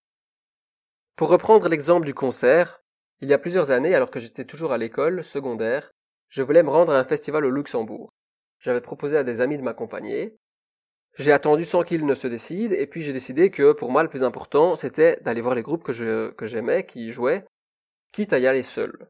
Pour 1.18 1.28
reprendre 1.28 1.68
l'exemple 1.68 2.06
du 2.06 2.14
concert, 2.14 2.82
il 3.20 3.28
y 3.28 3.34
a 3.34 3.38
plusieurs 3.38 3.72
années, 3.72 3.94
alors 3.94 4.10
que 4.10 4.22
j'étais 4.22 4.46
toujours 4.46 4.72
à 4.72 4.78
l'école 4.78 5.22
secondaire, 5.22 5.92
je 6.30 6.44
voulais 6.44 6.64
me 6.64 6.70
rendre 6.70 6.94
à 6.94 6.98
un 6.98 7.04
festival 7.04 7.44
au 7.44 7.52
Luxembourg. 7.52 8.10
J'avais 8.60 8.80
proposé 8.80 9.18
à 9.18 9.26
des 9.26 9.42
amis 9.42 9.58
de 9.58 9.64
m'accompagner, 9.64 10.38
j'ai 11.16 11.32
attendu 11.32 11.66
sans 11.66 11.84
qu'ils 11.84 12.06
ne 12.06 12.14
se 12.14 12.28
décident, 12.28 12.76
et 12.76 12.88
puis 12.88 13.02
j'ai 13.02 13.14
décidé 13.14 13.50
que 13.50 13.74
pour 13.74 13.92
moi 13.92 14.04
le 14.04 14.10
plus 14.10 14.24
important 14.24 14.76
c'était 14.76 15.18
d'aller 15.22 15.42
voir 15.42 15.56
les 15.56 15.62
groupes 15.62 15.84
que 15.84 16.46
j'aimais, 16.46 16.86
qui 16.86 17.12
jouaient, 17.12 17.46
quitte 18.12 18.34
à 18.34 18.40
y 18.40 18.48
aller 18.48 18.64
seul. 18.64 19.10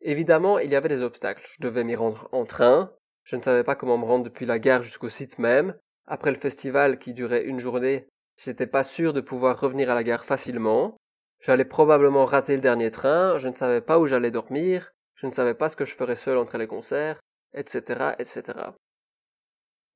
Évidemment, 0.00 0.58
il 0.58 0.70
y 0.70 0.76
avait 0.76 0.88
des 0.88 1.02
obstacles. 1.02 1.46
Je 1.50 1.66
devais 1.66 1.84
m'y 1.84 1.96
rendre 1.96 2.28
en 2.32 2.44
train, 2.44 2.92
je 3.24 3.36
ne 3.36 3.42
savais 3.42 3.64
pas 3.64 3.74
comment 3.74 3.98
me 3.98 4.04
rendre 4.04 4.24
depuis 4.24 4.46
la 4.46 4.58
gare 4.58 4.82
jusqu'au 4.82 5.08
site 5.08 5.38
même. 5.38 5.74
Après 6.06 6.30
le 6.30 6.36
festival 6.36 6.98
qui 6.98 7.12
durait 7.12 7.44
une 7.44 7.58
journée, 7.58 8.06
j'étais 8.36 8.66
pas 8.66 8.84
sûr 8.84 9.12
de 9.12 9.20
pouvoir 9.20 9.58
revenir 9.58 9.90
à 9.90 9.94
la 9.94 10.04
gare 10.04 10.24
facilement. 10.24 10.96
J'allais 11.40 11.64
probablement 11.64 12.24
rater 12.24 12.54
le 12.54 12.60
dernier 12.60 12.90
train, 12.90 13.38
je 13.38 13.48
ne 13.48 13.54
savais 13.54 13.80
pas 13.80 13.98
où 13.98 14.06
j'allais 14.06 14.30
dormir, 14.30 14.92
je 15.14 15.26
ne 15.26 15.32
savais 15.32 15.54
pas 15.54 15.68
ce 15.68 15.76
que 15.76 15.84
je 15.84 15.94
ferais 15.94 16.14
seul 16.14 16.38
entre 16.38 16.56
les 16.56 16.66
concerts, 16.66 17.18
etc., 17.54 18.12
etc. 18.18 18.42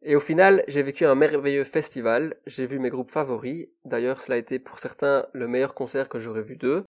Et 0.03 0.17
au 0.17 0.21
final, 0.21 0.65
j'ai 0.67 0.83
vécu 0.83 1.05
un 1.05 1.15
merveilleux 1.15 1.65
festival, 1.65 2.37
j'ai 2.47 2.65
vu 2.65 2.79
mes 2.79 2.89
groupes 2.89 3.11
favoris, 3.11 3.69
d'ailleurs 3.85 4.21
cela 4.21 4.37
a 4.37 4.39
été 4.39 4.59
pour 4.59 4.79
certains 4.79 5.27
le 5.35 5.47
meilleur 5.47 5.75
concert 5.75 6.09
que 6.09 6.19
j'aurais 6.19 6.43
vu 6.43 6.57
d'eux. 6.57 6.85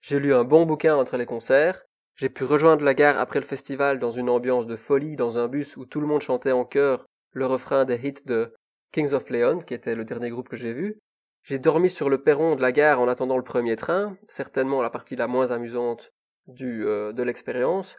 J'ai 0.00 0.20
lu 0.20 0.32
un 0.32 0.44
bon 0.44 0.64
bouquin 0.64 0.94
entre 0.94 1.16
les 1.16 1.26
concerts, 1.26 1.84
j'ai 2.16 2.28
pu 2.28 2.44
rejoindre 2.44 2.84
la 2.84 2.94
gare 2.94 3.18
après 3.18 3.40
le 3.40 3.44
festival 3.44 3.98
dans 3.98 4.12
une 4.12 4.30
ambiance 4.30 4.68
de 4.68 4.76
folie 4.76 5.16
dans 5.16 5.38
un 5.38 5.48
bus 5.48 5.76
où 5.76 5.84
tout 5.84 6.00
le 6.00 6.06
monde 6.06 6.20
chantait 6.20 6.52
en 6.52 6.64
chœur 6.64 7.06
le 7.32 7.46
refrain 7.46 7.84
des 7.84 7.96
hits 8.06 8.24
de 8.24 8.54
Kings 8.92 9.12
of 9.12 9.28
Leon, 9.30 9.58
qui 9.58 9.74
était 9.74 9.96
le 9.96 10.04
dernier 10.04 10.30
groupe 10.30 10.48
que 10.48 10.54
j'ai 10.54 10.72
vu. 10.72 11.00
J'ai 11.42 11.58
dormi 11.58 11.90
sur 11.90 12.08
le 12.08 12.22
perron 12.22 12.54
de 12.54 12.62
la 12.62 12.70
gare 12.70 13.00
en 13.00 13.08
attendant 13.08 13.36
le 13.36 13.42
premier 13.42 13.74
train, 13.74 14.16
certainement 14.28 14.80
la 14.80 14.90
partie 14.90 15.16
la 15.16 15.26
moins 15.26 15.50
amusante 15.50 16.12
du, 16.46 16.86
euh, 16.86 17.12
de 17.12 17.22
l'expérience. 17.24 17.96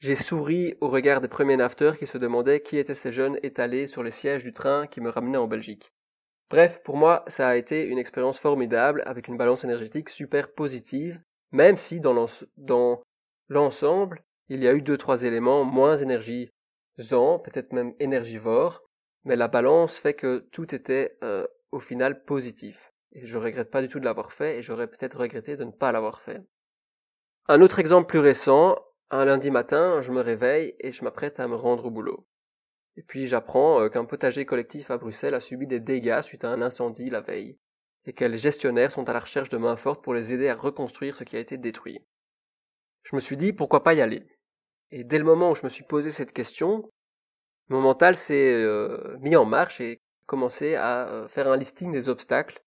J'ai 0.00 0.16
souri 0.16 0.74
au 0.80 0.88
regard 0.88 1.20
des 1.20 1.28
premiers 1.28 1.58
nafteurs 1.58 1.98
qui 1.98 2.06
se 2.06 2.16
demandaient 2.16 2.60
qui 2.60 2.78
étaient 2.78 2.94
ces 2.94 3.12
jeunes 3.12 3.38
étalés 3.42 3.86
sur 3.86 4.02
les 4.02 4.10
sièges 4.10 4.42
du 4.42 4.52
train 4.52 4.86
qui 4.86 5.02
me 5.02 5.10
ramenaient 5.10 5.36
en 5.36 5.46
Belgique. 5.46 5.92
Bref, 6.48 6.80
pour 6.82 6.96
moi, 6.96 7.22
ça 7.28 7.48
a 7.48 7.56
été 7.56 7.84
une 7.84 7.98
expérience 7.98 8.38
formidable 8.38 9.02
avec 9.04 9.28
une 9.28 9.36
balance 9.36 9.62
énergétique 9.62 10.08
super 10.08 10.52
positive, 10.52 11.20
même 11.52 11.76
si 11.76 12.00
dans 12.00 12.14
l'ensemble, 13.48 14.24
il 14.48 14.64
y 14.64 14.68
a 14.68 14.72
eu 14.72 14.80
deux 14.80 14.96
trois 14.96 15.22
éléments 15.22 15.64
moins 15.64 15.98
énergisants, 15.98 17.38
peut-être 17.38 17.72
même 17.72 17.94
énergivores, 18.00 18.82
mais 19.24 19.36
la 19.36 19.48
balance 19.48 19.98
fait 19.98 20.14
que 20.14 20.38
tout 20.50 20.74
était 20.74 21.18
euh, 21.22 21.46
au 21.72 21.78
final 21.78 22.24
positif. 22.24 22.90
Et 23.12 23.26
je 23.26 23.36
regrette 23.36 23.70
pas 23.70 23.82
du 23.82 23.88
tout 23.88 24.00
de 24.00 24.06
l'avoir 24.06 24.32
fait 24.32 24.58
et 24.58 24.62
j'aurais 24.62 24.88
peut-être 24.88 25.18
regretté 25.18 25.58
de 25.58 25.64
ne 25.64 25.70
pas 25.70 25.92
l'avoir 25.92 26.22
fait. 26.22 26.40
Un 27.48 27.60
autre 27.60 27.80
exemple 27.80 28.06
plus 28.06 28.18
récent, 28.18 28.76
un 29.10 29.24
lundi 29.24 29.50
matin, 29.50 30.00
je 30.00 30.12
me 30.12 30.20
réveille 30.20 30.74
et 30.78 30.92
je 30.92 31.02
m'apprête 31.02 31.40
à 31.40 31.48
me 31.48 31.56
rendre 31.56 31.86
au 31.86 31.90
boulot. 31.90 32.26
Et 32.96 33.02
puis 33.02 33.26
j'apprends 33.26 33.80
euh, 33.80 33.88
qu'un 33.88 34.04
potager 34.04 34.44
collectif 34.44 34.90
à 34.90 34.98
Bruxelles 34.98 35.34
a 35.34 35.40
subi 35.40 35.66
des 35.66 35.80
dégâts 35.80 36.22
suite 36.22 36.44
à 36.44 36.50
un 36.50 36.62
incendie 36.62 37.10
la 37.10 37.20
veille, 37.20 37.58
et 38.04 38.12
que 38.12 38.24
les 38.24 38.38
gestionnaires 38.38 38.92
sont 38.92 39.08
à 39.08 39.12
la 39.12 39.20
recherche 39.20 39.48
de 39.48 39.58
mains 39.58 39.76
fortes 39.76 40.02
pour 40.02 40.14
les 40.14 40.32
aider 40.32 40.48
à 40.48 40.54
reconstruire 40.54 41.16
ce 41.16 41.24
qui 41.24 41.36
a 41.36 41.40
été 41.40 41.58
détruit. 41.58 42.04
Je 43.02 43.16
me 43.16 43.20
suis 43.20 43.36
dit 43.36 43.52
pourquoi 43.52 43.82
pas 43.82 43.94
y 43.94 44.00
aller? 44.00 44.26
Et 44.90 45.04
dès 45.04 45.18
le 45.18 45.24
moment 45.24 45.50
où 45.50 45.54
je 45.54 45.64
me 45.64 45.68
suis 45.68 45.84
posé 45.84 46.10
cette 46.10 46.32
question, 46.32 46.88
mon 47.68 47.80
mental 47.80 48.16
s'est 48.16 48.52
euh, 48.52 49.16
mis 49.20 49.36
en 49.36 49.44
marche 49.44 49.80
et 49.80 50.00
commencé 50.26 50.74
à 50.74 51.08
euh, 51.08 51.28
faire 51.28 51.50
un 51.50 51.56
listing 51.56 51.92
des 51.92 52.08
obstacles. 52.08 52.62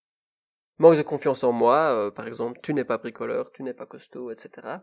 Manque 0.79 0.97
de 0.97 1.03
confiance 1.03 1.43
en 1.43 1.51
moi, 1.51 2.12
par 2.15 2.27
exemple, 2.27 2.59
tu 2.63 2.73
n'es 2.73 2.83
pas 2.83 2.97
bricoleur, 2.97 3.51
tu 3.51 3.62
n'es 3.62 3.75
pas 3.75 3.85
costaud, 3.85 4.31
etc 4.31 4.79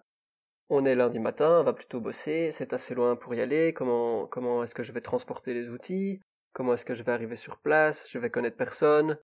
on 0.70 0.84
est 0.84 0.94
lundi 0.94 1.18
matin, 1.18 1.60
on 1.60 1.64
va 1.64 1.72
plutôt 1.72 2.00
bosser, 2.00 2.52
c'est 2.52 2.72
assez 2.72 2.94
loin 2.94 3.16
pour 3.16 3.34
y 3.34 3.40
aller, 3.40 3.74
comment, 3.74 4.26
comment 4.28 4.62
est-ce 4.62 4.74
que 4.74 4.84
je 4.84 4.92
vais 4.92 5.00
transporter 5.00 5.52
les 5.52 5.68
outils, 5.68 6.20
comment 6.52 6.74
est-ce 6.74 6.84
que 6.84 6.94
je 6.94 7.02
vais 7.02 7.12
arriver 7.12 7.36
sur 7.36 7.58
place, 7.58 8.08
je 8.08 8.18
vais 8.18 8.30
connaître 8.30 8.56
personne, 8.56 9.18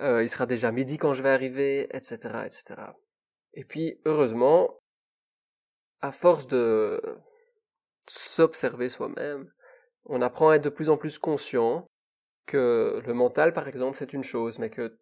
euh, 0.00 0.22
il 0.22 0.28
sera 0.28 0.44
déjà 0.44 0.70
midi 0.70 0.98
quand 0.98 1.14
je 1.14 1.22
vais 1.22 1.30
arriver, 1.30 1.88
etc., 1.96 2.16
etc. 2.44 2.92
Et 3.54 3.64
puis, 3.64 3.98
heureusement, 4.04 4.78
à 6.02 6.12
force 6.12 6.46
de 6.46 7.00
s'observer 8.06 8.90
soi-même, 8.90 9.50
on 10.04 10.20
apprend 10.20 10.50
à 10.50 10.56
être 10.56 10.64
de 10.64 10.68
plus 10.68 10.90
en 10.90 10.98
plus 10.98 11.18
conscient 11.18 11.86
que 12.46 13.00
le 13.06 13.14
mental, 13.14 13.54
par 13.54 13.68
exemple, 13.68 13.96
c'est 13.96 14.12
une 14.12 14.22
chose, 14.22 14.58
mais 14.58 14.68
que 14.68 14.98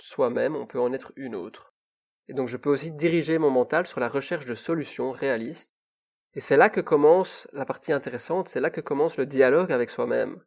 soi-même, 0.00 0.56
on 0.56 0.66
peut 0.66 0.80
en 0.80 0.94
être 0.94 1.12
une 1.16 1.34
autre. 1.34 1.75
Et 2.28 2.34
donc 2.34 2.48
je 2.48 2.56
peux 2.56 2.70
aussi 2.70 2.92
diriger 2.92 3.38
mon 3.38 3.50
mental 3.50 3.86
sur 3.86 4.00
la 4.00 4.08
recherche 4.08 4.46
de 4.46 4.54
solutions 4.54 5.12
réalistes. 5.12 5.72
Et 6.34 6.40
c'est 6.40 6.56
là 6.56 6.68
que 6.68 6.80
commence 6.80 7.48
la 7.52 7.64
partie 7.64 7.92
intéressante, 7.92 8.48
c'est 8.48 8.60
là 8.60 8.70
que 8.70 8.80
commence 8.80 9.16
le 9.16 9.26
dialogue 9.26 9.72
avec 9.72 9.88
soi-même. 9.88 10.40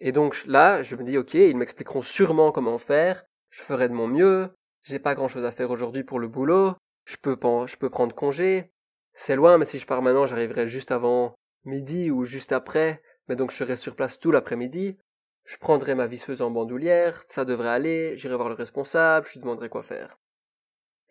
Et 0.00 0.12
donc 0.12 0.44
là, 0.46 0.82
je 0.82 0.94
me 0.94 1.02
dis, 1.02 1.18
ok, 1.18 1.34
ils 1.34 1.56
m'expliqueront 1.56 2.02
sûrement 2.02 2.52
comment 2.52 2.78
faire, 2.78 3.24
je 3.50 3.62
ferai 3.62 3.88
de 3.88 3.94
mon 3.94 4.06
mieux, 4.06 4.50
j'ai 4.84 5.00
pas 5.00 5.14
grand 5.14 5.28
chose 5.28 5.44
à 5.44 5.50
faire 5.50 5.70
aujourd'hui 5.70 6.04
pour 6.04 6.20
le 6.20 6.28
boulot, 6.28 6.74
je 7.04 7.16
peux, 7.16 7.36
je 7.66 7.76
peux 7.76 7.90
prendre 7.90 8.14
congé, 8.14 8.70
c'est 9.14 9.34
loin, 9.34 9.58
mais 9.58 9.64
si 9.64 9.80
je 9.80 9.86
pars 9.86 10.02
maintenant, 10.02 10.26
j'arriverai 10.26 10.68
juste 10.68 10.92
avant 10.92 11.34
midi 11.64 12.10
ou 12.10 12.24
juste 12.24 12.52
après, 12.52 13.02
mais 13.26 13.34
donc 13.34 13.50
je 13.50 13.56
serai 13.56 13.74
sur 13.74 13.96
place 13.96 14.18
tout 14.18 14.30
l'après-midi, 14.30 14.96
je 15.44 15.56
prendrai 15.56 15.96
ma 15.96 16.06
visseuse 16.06 16.42
en 16.42 16.50
bandoulière, 16.50 17.24
ça 17.26 17.44
devrait 17.44 17.70
aller, 17.70 18.16
j'irai 18.16 18.36
voir 18.36 18.48
le 18.48 18.54
responsable, 18.54 19.26
je 19.26 19.32
lui 19.32 19.40
demanderai 19.40 19.68
quoi 19.68 19.82
faire. 19.82 20.18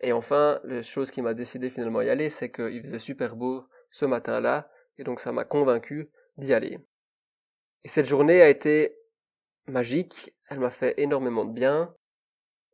Et 0.00 0.12
enfin, 0.12 0.60
la 0.64 0.82
chose 0.82 1.10
qui 1.10 1.22
m'a 1.22 1.34
décidé 1.34 1.70
finalement 1.70 2.02
y 2.02 2.08
aller, 2.08 2.30
c'est 2.30 2.50
qu'il 2.50 2.80
faisait 2.82 2.98
super 2.98 3.36
beau 3.36 3.66
ce 3.90 4.04
matin-là, 4.04 4.70
et 4.98 5.04
donc 5.04 5.20
ça 5.20 5.32
m'a 5.32 5.44
convaincu 5.44 6.10
d'y 6.36 6.54
aller. 6.54 6.78
Et 7.84 7.88
cette 7.88 8.06
journée 8.06 8.42
a 8.42 8.48
été 8.48 8.96
magique, 9.66 10.34
elle 10.48 10.60
m'a 10.60 10.70
fait 10.70 10.94
énormément 10.98 11.44
de 11.44 11.52
bien, 11.52 11.94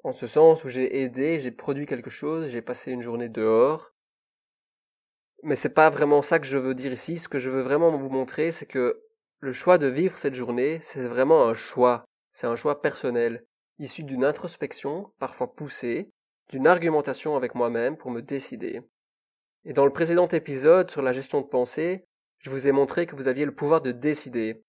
en 0.04 0.12
ce 0.12 0.26
sens 0.26 0.64
où 0.64 0.68
j'ai 0.68 1.00
aidé, 1.02 1.40
j'ai 1.40 1.50
produit 1.50 1.86
quelque 1.86 2.10
chose, 2.10 2.48
j'ai 2.48 2.62
passé 2.62 2.92
une 2.92 3.02
journée 3.02 3.30
dehors, 3.30 3.92
Mais 5.42 5.56
c'est 5.56 5.74
pas 5.74 5.90
vraiment 5.90 6.22
ça 6.22 6.38
que 6.38 6.46
je 6.46 6.56
veux 6.56 6.74
dire 6.74 6.92
ici. 6.92 7.18
Ce 7.18 7.28
que 7.28 7.38
je 7.38 7.50
veux 7.50 7.60
vraiment 7.60 7.94
vous 7.96 8.08
montrer, 8.08 8.50
c'est 8.50 8.64
que 8.66 9.02
le 9.40 9.52
choix 9.52 9.76
de 9.76 9.86
vivre 9.86 10.16
cette 10.16 10.34
journée, 10.34 10.78
c'est 10.80 11.06
vraiment 11.06 11.46
un 11.46 11.52
choix. 11.52 12.04
C'est 12.32 12.46
un 12.46 12.56
choix 12.56 12.80
personnel, 12.80 13.44
issu 13.78 14.04
d'une 14.04 14.24
introspection, 14.24 15.12
parfois 15.18 15.54
poussée, 15.54 16.10
d'une 16.50 16.66
argumentation 16.66 17.36
avec 17.36 17.54
moi-même 17.54 17.96
pour 17.96 18.10
me 18.10 18.20
décider. 18.20 18.82
Et 19.64 19.72
dans 19.72 19.84
le 19.84 19.92
précédent 19.92 20.28
épisode 20.28 20.90
sur 20.90 21.02
la 21.02 21.12
gestion 21.12 21.40
de 21.40 21.46
pensée, 21.46 22.04
je 22.38 22.50
vous 22.50 22.68
ai 22.68 22.72
montré 22.72 23.06
que 23.06 23.16
vous 23.16 23.28
aviez 23.28 23.46
le 23.46 23.54
pouvoir 23.54 23.80
de 23.80 23.92
décider. 23.92 24.62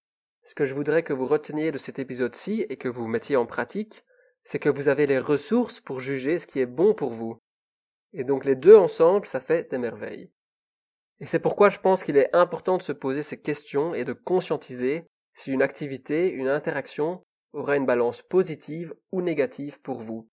Ce 0.44 0.54
que 0.54 0.64
je 0.64 0.74
voudrais 0.74 1.02
que 1.02 1.12
vous 1.12 1.26
reteniez 1.26 1.72
de 1.72 1.78
cet 1.78 1.98
épisode-ci 1.98 2.64
et 2.68 2.76
que 2.76 2.88
vous 2.88 3.06
mettiez 3.06 3.36
en 3.36 3.46
pratique, 3.46 4.04
c'est 4.44 4.58
que 4.58 4.68
vous 4.68 4.88
avez 4.88 5.06
les 5.06 5.18
ressources 5.18 5.80
pour 5.80 6.00
juger 6.00 6.38
ce 6.38 6.46
qui 6.46 6.60
est 6.60 6.66
bon 6.66 6.94
pour 6.94 7.12
vous. 7.12 7.38
Et 8.12 8.24
donc 8.24 8.44
les 8.44 8.54
deux 8.54 8.76
ensemble, 8.76 9.26
ça 9.26 9.40
fait 9.40 9.70
des 9.70 9.78
merveilles. 9.78 10.30
Et 11.20 11.26
c'est 11.26 11.40
pourquoi 11.40 11.68
je 11.68 11.78
pense 11.78 12.04
qu'il 12.04 12.16
est 12.16 12.34
important 12.34 12.76
de 12.76 12.82
se 12.82 12.92
poser 12.92 13.22
ces 13.22 13.40
questions 13.40 13.94
et 13.94 14.04
de 14.04 14.12
conscientiser 14.12 15.06
si 15.34 15.52
une 15.52 15.62
activité, 15.62 16.30
une 16.30 16.48
interaction 16.48 17.22
aura 17.52 17.76
une 17.76 17.86
balance 17.86 18.22
positive 18.22 18.94
ou 19.12 19.22
négative 19.22 19.80
pour 19.80 20.00
vous. 20.00 20.28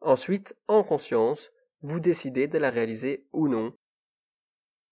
Ensuite, 0.00 0.56
en 0.68 0.82
conscience, 0.82 1.50
vous 1.82 2.00
décidez 2.00 2.46
de 2.46 2.58
la 2.58 2.70
réaliser 2.70 3.26
ou 3.32 3.48
non. 3.48 3.74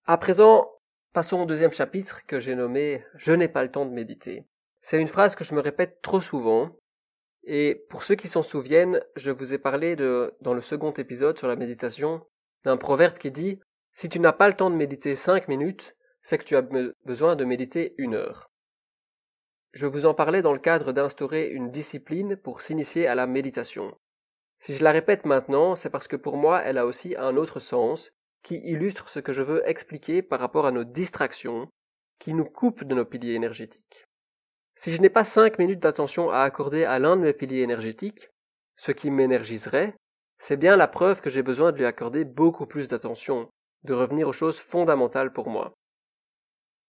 À 0.05 0.19
présent, 0.19 0.71
passons 1.13 1.41
au 1.41 1.47
deuxième 1.47 1.73
chapitre 1.73 2.27
que 2.27 2.41
j'ai 2.41 2.55
nommé 2.55 3.05
Je 3.17 3.33
n'ai 3.33 3.49
pas 3.49 3.63
le 3.63 3.71
temps 3.71 3.87
de 3.87 3.93
méditer. 3.93 4.47
C'est 4.81 5.01
une 5.01 5.09
phrase 5.09 5.35
que 5.35 5.45
je 5.45 5.55
me 5.55 5.61
répète 5.61 6.01
trop 6.03 6.21
souvent, 6.21 6.77
et 7.45 7.87
pour 7.89 8.03
ceux 8.03 8.15
qui 8.15 8.29
s'en 8.29 8.43
souviennent, 8.43 9.03
je 9.17 9.31
vous 9.31 9.55
ai 9.55 9.59
parlé 9.59 9.97
de, 9.97 10.35
dans 10.41 10.55
le 10.55 10.61
second 10.61 10.93
épisode 10.93 11.39
sur 11.39 11.49
la 11.49 11.57
méditation, 11.57 12.27
d'un 12.65 12.77
proverbe 12.77 13.19
qui 13.19 13.31
dit 13.31 13.61
Si 13.95 14.09
tu 14.09 14.21
n'as 14.21 14.33
pas 14.33 14.49
le 14.49 14.55
temps 14.55 14.71
de 14.71 14.77
méditer 14.77 15.17
cinq 15.17 15.49
minutes, 15.49 15.97
c'est 16.23 16.37
que 16.37 16.45
tu 16.45 16.57
as 16.57 16.69
besoin 17.07 17.37
de 17.37 17.45
méditer 17.45 17.95
une 17.97 18.15
heure. 18.15 18.51
Je 19.73 19.87
vous 19.87 20.07
en 20.07 20.15
parlais 20.15 20.43
dans 20.43 20.53
le 20.53 20.59
cadre 20.59 20.93
d'instaurer 20.93 21.49
une 21.49 21.71
discipline 21.71 22.37
pour 22.37 22.61
s'initier 22.61 23.07
à 23.07 23.15
la 23.15 23.27
méditation. 23.27 23.97
Si 24.59 24.75
je 24.75 24.83
la 24.83 24.93
répète 24.93 25.25
maintenant, 25.25 25.75
c'est 25.75 25.91
parce 25.91 26.09
que 26.09 26.17
pour 26.17 26.37
moi 26.37 26.61
elle 26.63 26.79
a 26.79 26.87
aussi 26.87 27.17
un 27.17 27.37
autre 27.37 27.61
sens, 27.61 28.11
qui 28.43 28.57
illustre 28.57 29.09
ce 29.09 29.21
que 29.21 29.33
je 29.33 29.43
veux 29.43 29.69
expliquer 29.69 30.23
par 30.23 30.41
rapport 30.41 30.67
à 30.67 30.73
nos 30.73 30.85
distractions, 30.85 31.69
qui 32.19 32.35
nous 32.35 32.45
coupent 32.45 32.85
de 32.85 32.95
nos 32.95 33.05
piliers 33.05 33.35
énergétiques. 33.35 34.05
Si 34.75 34.93
je 34.93 35.01
n'ai 35.01 35.11
pas 35.11 35.25
cinq 35.25 35.59
minutes 35.59 35.81
d'attention 35.81 36.31
à 36.31 36.41
accorder 36.41 36.85
à 36.85 36.99
l'un 36.99 37.17
de 37.17 37.23
mes 37.23 37.33
piliers 37.33 37.63
énergétiques, 37.63 38.31
ce 38.77 38.93
qui 38.93 39.11
m'énergiserait, 39.11 39.95
c'est 40.39 40.57
bien 40.57 40.77
la 40.77 40.87
preuve 40.87 41.21
que 41.21 41.31
j'ai 41.31 41.43
besoin 41.43 41.73
de 41.73 41.79
lui 41.79 41.85
accorder 41.85 42.25
beaucoup 42.25 42.67
plus 42.67 42.89
d'attention, 42.89 43.51
de 43.83 43.95
revenir 43.95 44.29
aux 44.29 44.33
choses 44.33 44.61
fondamentales 44.61 45.33
pour 45.33 45.49
moi. 45.51 45.75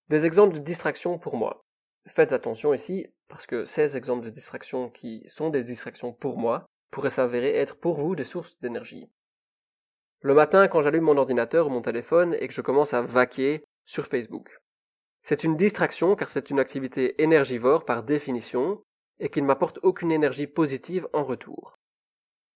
Des 0.08 0.26
exemples 0.26 0.54
de 0.54 0.60
distractions 0.60 1.18
pour 1.18 1.36
moi. 1.36 1.62
Faites 2.08 2.32
attention 2.32 2.74
ici, 2.74 3.08
parce 3.28 3.48
que 3.48 3.66
ces 3.66 3.98
exemples 3.98 4.26
de 4.26 4.30
distractions 4.30 4.90
qui 4.90 5.24
sont 5.28 5.50
des 5.50 5.64
distractions 5.64 6.14
pour 6.14 6.38
moi 6.38 6.66
pourraient 6.91 7.10
s'avérer 7.10 7.55
être 7.55 7.75
pour 7.77 8.00
vous 8.00 8.15
des 8.15 8.24
sources 8.24 8.60
d'énergie. 8.60 9.10
Le 10.22 10.34
matin, 10.34 10.67
quand 10.67 10.81
j'allume 10.81 11.05
mon 11.05 11.17
ordinateur 11.17 11.67
ou 11.67 11.69
mon 11.69 11.81
téléphone 11.81 12.36
et 12.39 12.48
que 12.48 12.53
je 12.53 12.62
commence 12.62 12.93
à 12.93 13.01
vaquer 13.01 13.63
sur 13.86 14.05
Facebook. 14.05 14.60
C'est 15.24 15.43
une 15.43 15.55
distraction 15.55 16.15
car 16.15 16.29
c'est 16.29 16.50
une 16.50 16.60
activité 16.60 17.22
énergivore 17.22 17.86
par 17.86 18.03
définition 18.03 18.81
et 19.19 19.29
qui 19.29 19.41
ne 19.41 19.48
m'apporte 19.48 19.79
aucune 19.84 20.12
énergie 20.12 20.48
positive 20.48 21.08
en 21.13 21.24
retour. 21.24 21.75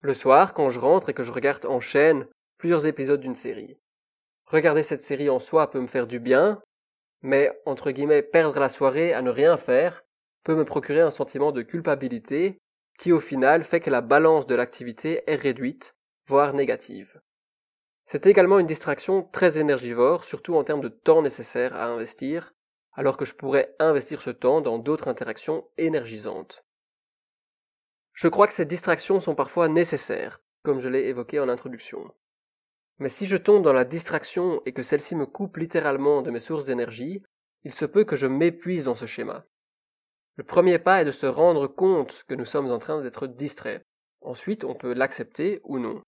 Le 0.01 0.13
soir, 0.13 0.53
quand 0.53 0.69
je 0.69 0.79
rentre 0.79 1.09
et 1.09 1.13
que 1.13 1.23
je 1.23 1.31
regarde 1.31 1.65
en 1.65 1.79
chaîne 1.79 2.27
plusieurs 2.57 2.85
épisodes 2.85 3.19
d'une 3.19 3.35
série. 3.35 3.77
Regarder 4.45 4.83
cette 4.83 5.01
série 5.01 5.29
en 5.29 5.39
soi 5.39 5.69
peut 5.69 5.79
me 5.79 5.87
faire 5.87 6.07
du 6.07 6.19
bien, 6.19 6.61
mais 7.21 7.51
entre 7.65 7.91
guillemets 7.91 8.21
perdre 8.21 8.59
la 8.59 8.69
soirée 8.69 9.13
à 9.13 9.21
ne 9.21 9.29
rien 9.29 9.57
faire 9.57 10.03
peut 10.43 10.55
me 10.55 10.65
procurer 10.65 11.01
un 11.01 11.11
sentiment 11.11 11.51
de 11.51 11.61
culpabilité 11.61 12.59
qui 12.97 13.12
au 13.12 13.19
final 13.19 13.63
fait 13.63 13.79
que 13.79 13.89
la 13.89 14.01
balance 14.01 14.45
de 14.45 14.56
l'activité 14.56 15.23
est 15.27 15.36
réduite, 15.36 15.95
voire 16.27 16.53
négative. 16.53 17.21
C'est 18.06 18.25
également 18.25 18.60
une 18.60 18.67
distraction 18.67 19.23
très 19.23 19.60
énergivore, 19.60 20.23
surtout 20.23 20.56
en 20.56 20.63
termes 20.63 20.82
de 20.82 20.89
temps 20.89 21.21
nécessaire 21.21 21.75
à 21.75 21.86
investir, 21.86 22.53
alors 22.93 23.17
que 23.17 23.25
je 23.25 23.34
pourrais 23.34 23.75
investir 23.79 24.21
ce 24.21 24.29
temps 24.29 24.62
dans 24.62 24.77
d'autres 24.77 25.08
interactions 25.08 25.67
énergisantes. 25.77 26.65
Je 28.13 28.27
crois 28.27 28.47
que 28.47 28.53
ces 28.53 28.65
distractions 28.65 29.19
sont 29.19 29.36
parfois 29.36 29.67
nécessaires, 29.67 30.41
comme 30.62 30.79
je 30.79 30.89
l'ai 30.89 31.08
évoqué 31.08 31.39
en 31.39 31.49
introduction. 31.49 32.13
Mais 32.99 33.10
si 33.10 33.25
je 33.25 33.38
tombe 33.38 33.63
dans 33.63 33.73
la 33.73 33.86
distraction 33.86 34.62
et 34.65 34.73
que 34.73 34.84
celle-ci 34.84 35.15
me 35.15 35.25
coupe 35.25 35.58
littéralement 35.58 36.21
de 36.21 36.29
mes 36.29 36.39
sources 36.39 36.65
d'énergie, 36.65 37.23
il 37.63 37.73
se 37.73 37.86
peut 37.86 38.03
que 38.03 38.15
je 38.15 38.27
m'épuise 38.27 38.86
dans 38.86 38.95
ce 38.95 39.06
schéma. 39.06 39.45
Le 40.36 40.43
premier 40.43 40.80
pas 40.80 41.02
est 41.02 41.06
de 41.06 41.12
se 41.12 41.26
rendre 41.26 41.67
compte 41.67 42.24
que 42.28 42.34
nous 42.34 42.46
sommes 42.46 42.72
en 42.72 42.80
train 42.80 43.02
d'être 43.02 43.28
distraits. 43.28 43.84
Ensuite, 44.22 44.63
on 44.63 44.74
peut 44.74 44.93
l'accepter 44.93 45.60
ou 45.63 45.78
non. 45.78 46.02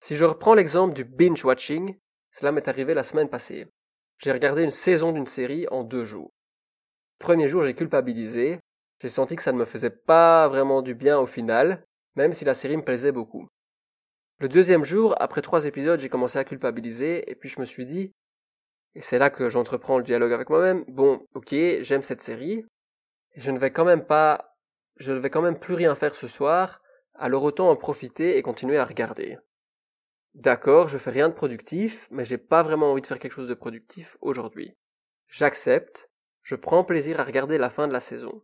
Si 0.00 0.14
je 0.14 0.24
reprends 0.24 0.54
l'exemple 0.54 0.94
du 0.94 1.04
binge-watching, 1.04 1.98
cela 2.30 2.52
m'est 2.52 2.68
arrivé 2.68 2.94
la 2.94 3.04
semaine 3.04 3.28
passée. 3.28 3.66
J'ai 4.18 4.32
regardé 4.32 4.62
une 4.62 4.70
saison 4.70 5.12
d'une 5.12 5.26
série 5.26 5.66
en 5.70 5.82
deux 5.82 6.04
jours. 6.04 6.30
Premier 7.18 7.48
jour, 7.48 7.62
j'ai 7.62 7.74
culpabilisé. 7.74 8.60
J'ai 9.00 9.08
senti 9.08 9.34
que 9.34 9.42
ça 9.42 9.52
ne 9.52 9.58
me 9.58 9.64
faisait 9.64 9.90
pas 9.90 10.46
vraiment 10.48 10.82
du 10.82 10.94
bien 10.94 11.18
au 11.18 11.26
final, 11.26 11.84
même 12.14 12.32
si 12.32 12.44
la 12.44 12.54
série 12.54 12.76
me 12.76 12.84
plaisait 12.84 13.12
beaucoup. 13.12 13.48
Le 14.38 14.48
deuxième 14.48 14.84
jour, 14.84 15.14
après 15.20 15.42
trois 15.42 15.66
épisodes, 15.66 16.00
j'ai 16.00 16.08
commencé 16.08 16.38
à 16.38 16.44
culpabiliser, 16.44 17.30
et 17.30 17.34
puis 17.34 17.48
je 17.48 17.60
me 17.60 17.64
suis 17.64 17.84
dit, 17.84 18.12
et 18.94 19.00
c'est 19.00 19.18
là 19.18 19.30
que 19.30 19.48
j'entreprends 19.48 19.98
le 19.98 20.04
dialogue 20.04 20.32
avec 20.32 20.50
moi-même, 20.50 20.84
bon, 20.88 21.26
ok, 21.34 21.54
j'aime 21.80 22.02
cette 22.02 22.20
série, 22.20 22.64
je 23.34 23.50
ne 23.50 23.58
vais 23.58 23.70
quand 23.70 23.84
même 23.84 24.04
pas, 24.04 24.56
je 24.96 25.12
ne 25.12 25.18
vais 25.18 25.30
quand 25.30 25.42
même 25.42 25.58
plus 25.58 25.74
rien 25.74 25.94
faire 25.94 26.14
ce 26.14 26.26
soir, 26.26 26.82
alors 27.14 27.42
autant 27.42 27.70
en 27.70 27.76
profiter 27.76 28.36
et 28.36 28.42
continuer 28.42 28.78
à 28.78 28.84
regarder. 28.84 29.38
D'accord, 30.34 30.88
je 30.88 30.98
fais 30.98 31.10
rien 31.10 31.28
de 31.28 31.34
productif, 31.34 32.08
mais 32.10 32.24
j'ai 32.24 32.38
pas 32.38 32.62
vraiment 32.62 32.90
envie 32.90 33.02
de 33.02 33.06
faire 33.06 33.18
quelque 33.18 33.32
chose 33.32 33.48
de 33.48 33.54
productif 33.54 34.16
aujourd'hui. 34.20 34.74
J'accepte, 35.28 36.10
je 36.42 36.56
prends 36.56 36.84
plaisir 36.84 37.20
à 37.20 37.24
regarder 37.24 37.56
la 37.56 37.70
fin 37.70 37.86
de 37.86 37.92
la 37.92 38.00
saison. 38.00 38.42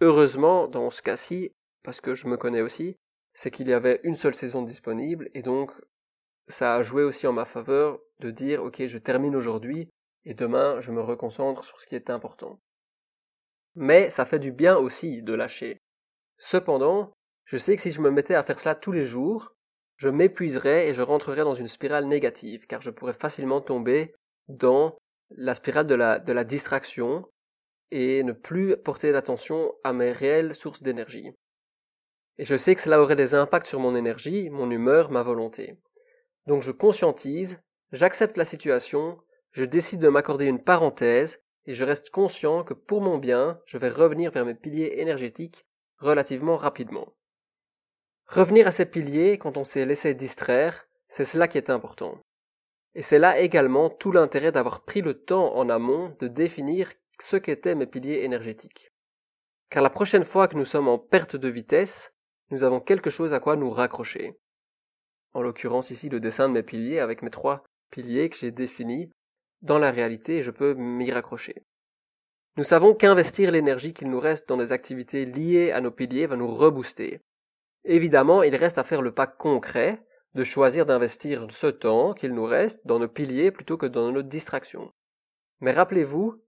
Heureusement, 0.00 0.66
dans 0.66 0.90
ce 0.90 1.02
cas-ci, 1.02 1.52
parce 1.82 2.00
que 2.00 2.14
je 2.14 2.26
me 2.26 2.36
connais 2.36 2.62
aussi, 2.62 2.96
c'est 3.34 3.50
qu'il 3.50 3.68
y 3.68 3.72
avait 3.72 4.00
une 4.02 4.16
seule 4.16 4.34
saison 4.34 4.62
disponible, 4.62 5.30
et 5.34 5.42
donc 5.42 5.72
ça 6.48 6.76
a 6.76 6.82
joué 6.82 7.04
aussi 7.04 7.26
en 7.26 7.32
ma 7.32 7.44
faveur 7.44 8.00
de 8.20 8.30
dire 8.30 8.64
ok 8.64 8.86
je 8.86 8.98
termine 8.98 9.36
aujourd'hui, 9.36 9.90
et 10.24 10.34
demain 10.34 10.80
je 10.80 10.90
me 10.90 11.00
reconcentre 11.00 11.64
sur 11.64 11.80
ce 11.80 11.86
qui 11.86 11.94
est 11.94 12.10
important. 12.10 12.60
Mais 13.80 14.10
ça 14.10 14.24
fait 14.24 14.40
du 14.40 14.50
bien 14.50 14.76
aussi 14.76 15.22
de 15.22 15.32
lâcher. 15.32 15.78
Cependant, 16.36 17.12
je 17.44 17.56
sais 17.56 17.76
que 17.76 17.82
si 17.82 17.92
je 17.92 18.00
me 18.00 18.10
mettais 18.10 18.34
à 18.34 18.42
faire 18.42 18.58
cela 18.58 18.74
tous 18.74 18.90
les 18.90 19.04
jours, 19.04 19.54
je 19.96 20.08
m'épuiserais 20.08 20.88
et 20.88 20.94
je 20.94 21.02
rentrerais 21.02 21.44
dans 21.44 21.54
une 21.54 21.68
spirale 21.68 22.06
négative, 22.06 22.66
car 22.66 22.82
je 22.82 22.90
pourrais 22.90 23.12
facilement 23.12 23.60
tomber 23.60 24.16
dans 24.48 24.98
la 25.30 25.54
spirale 25.54 25.86
de 25.86 25.94
la, 25.94 26.44
distraction 26.44 27.24
et 27.92 28.24
ne 28.24 28.32
plus 28.32 28.76
porter 28.76 29.12
d'attention 29.12 29.72
à 29.84 29.92
mes 29.92 30.10
réelles 30.10 30.56
sources 30.56 30.82
d'énergie. 30.82 31.30
Et 32.36 32.44
je 32.44 32.56
sais 32.56 32.74
que 32.74 32.80
cela 32.80 33.00
aurait 33.00 33.14
des 33.14 33.36
impacts 33.36 33.68
sur 33.68 33.78
mon 33.78 33.94
énergie, 33.94 34.50
mon 34.50 34.72
humeur, 34.72 35.12
ma 35.12 35.22
volonté. 35.22 35.78
Donc 36.48 36.64
je 36.64 36.72
conscientise, 36.72 37.60
j'accepte 37.92 38.36
la 38.38 38.44
situation, 38.44 39.18
je 39.52 39.64
décide 39.64 40.00
de 40.00 40.08
m'accorder 40.08 40.46
une 40.46 40.64
parenthèse, 40.64 41.38
et 41.68 41.74
je 41.74 41.84
reste 41.84 42.08
conscient 42.08 42.64
que 42.64 42.72
pour 42.72 43.02
mon 43.02 43.18
bien, 43.18 43.60
je 43.66 43.76
vais 43.76 43.90
revenir 43.90 44.30
vers 44.30 44.46
mes 44.46 44.54
piliers 44.54 44.94
énergétiques 44.96 45.66
relativement 45.98 46.56
rapidement. 46.56 47.12
Revenir 48.26 48.66
à 48.66 48.70
ces 48.70 48.86
piliers 48.86 49.36
quand 49.36 49.58
on 49.58 49.64
s'est 49.64 49.84
laissé 49.84 50.14
distraire, 50.14 50.88
c'est 51.08 51.26
cela 51.26 51.46
qui 51.46 51.58
est 51.58 51.68
important. 51.68 52.18
Et 52.94 53.02
c'est 53.02 53.18
là 53.18 53.38
également 53.38 53.90
tout 53.90 54.12
l'intérêt 54.12 54.50
d'avoir 54.50 54.82
pris 54.86 55.02
le 55.02 55.12
temps 55.12 55.54
en 55.56 55.68
amont 55.68 56.16
de 56.18 56.26
définir 56.26 56.90
ce 57.20 57.36
qu'étaient 57.36 57.74
mes 57.74 57.86
piliers 57.86 58.24
énergétiques. 58.24 58.90
Car 59.68 59.82
la 59.82 59.90
prochaine 59.90 60.24
fois 60.24 60.48
que 60.48 60.56
nous 60.56 60.64
sommes 60.64 60.88
en 60.88 60.98
perte 60.98 61.36
de 61.36 61.48
vitesse, 61.48 62.14
nous 62.50 62.64
avons 62.64 62.80
quelque 62.80 63.10
chose 63.10 63.34
à 63.34 63.40
quoi 63.40 63.56
nous 63.56 63.70
raccrocher. 63.70 64.40
En 65.34 65.42
l'occurrence 65.42 65.90
ici 65.90 66.08
le 66.08 66.18
dessin 66.18 66.48
de 66.48 66.54
mes 66.54 66.62
piliers 66.62 67.00
avec 67.00 67.20
mes 67.20 67.28
trois 67.28 67.62
piliers 67.90 68.30
que 68.30 68.38
j'ai 68.38 68.52
définis, 68.52 69.10
dans 69.62 69.78
la 69.78 69.90
réalité 69.90 70.42
je 70.42 70.50
peux 70.50 70.74
m'y 70.74 71.10
raccrocher. 71.10 71.64
Nous 72.56 72.64
savons 72.64 72.94
qu'investir 72.94 73.52
l'énergie 73.52 73.94
qu'il 73.94 74.10
nous 74.10 74.20
reste 74.20 74.48
dans 74.48 74.56
des 74.56 74.72
activités 74.72 75.24
liées 75.24 75.70
à 75.70 75.80
nos 75.80 75.92
piliers 75.92 76.26
va 76.26 76.36
nous 76.36 76.52
rebooster, 76.52 77.20
Évidemment, 77.84 78.42
il 78.42 78.54
reste 78.54 78.76
à 78.76 78.84
faire 78.84 79.00
le 79.00 79.12
pas 79.12 79.26
concret 79.26 80.04
de 80.34 80.44
choisir 80.44 80.84
d'investir 80.84 81.46
ce 81.50 81.68
temps 81.68 82.12
qu'il 82.12 82.34
nous 82.34 82.44
reste 82.44 82.86
dans 82.86 82.98
nos 82.98 83.08
piliers 83.08 83.50
plutôt 83.50 83.78
que 83.78 83.86
dans 83.86 84.12
nos 84.12 84.22
distractions. 84.22 84.92
Mais 85.60 85.72
rappelez-vous, 85.72 86.42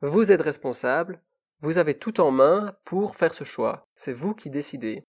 vous 0.00 0.32
êtes 0.32 0.40
responsable, 0.40 1.20
vous 1.60 1.76
avez 1.76 1.94
tout 1.94 2.20
en 2.20 2.30
main 2.30 2.76
pour 2.84 3.14
faire 3.14 3.34
ce 3.34 3.44
choix, 3.44 3.86
c'est 3.94 4.14
vous 4.14 4.34
qui 4.34 4.48
décidez. 4.48 5.04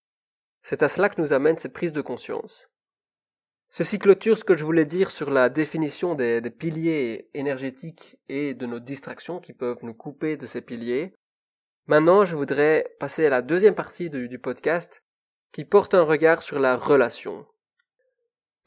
C'est 0.62 0.84
à 0.84 0.90
cela 0.90 1.08
que 1.08 1.22
nous 1.22 1.32
amène 1.32 1.58
cette 1.58 1.74
prise 1.74 1.94
de 1.94 2.02
conscience. 2.02 2.68
Ceci 3.70 4.00
clôture 4.00 4.38
ce 4.38 4.44
que 4.44 4.58
je 4.58 4.64
voulais 4.64 4.86
dire 4.86 5.12
sur 5.12 5.30
la 5.30 5.50
définition 5.50 6.16
des, 6.16 6.42
piliers 6.50 7.30
énergétiques 7.34 8.18
et 8.30 8.54
de 8.54 8.66
nos 8.66 8.80
distractions 8.80 9.40
qui 9.40 9.54
peuvent 9.54 9.84
nous 9.84 9.94
couper 9.94 10.38
de 10.38 10.46
ces 10.46 10.62
piliers. 10.62 11.14
Maintenant, 11.86 12.26
je 12.26 12.36
voudrais 12.36 12.96
passer 13.00 13.26
à 13.26 13.30
la 13.30 13.42
deuxième 13.42 13.76
partie 13.76 14.10
du 14.10 14.40
podcast 14.40 15.04
qui 15.52 15.66
porte 15.66 15.94
un 15.94 16.04
regard 16.04 16.44
sur 16.44 16.60
la 16.60 16.76
relation. 16.76 17.46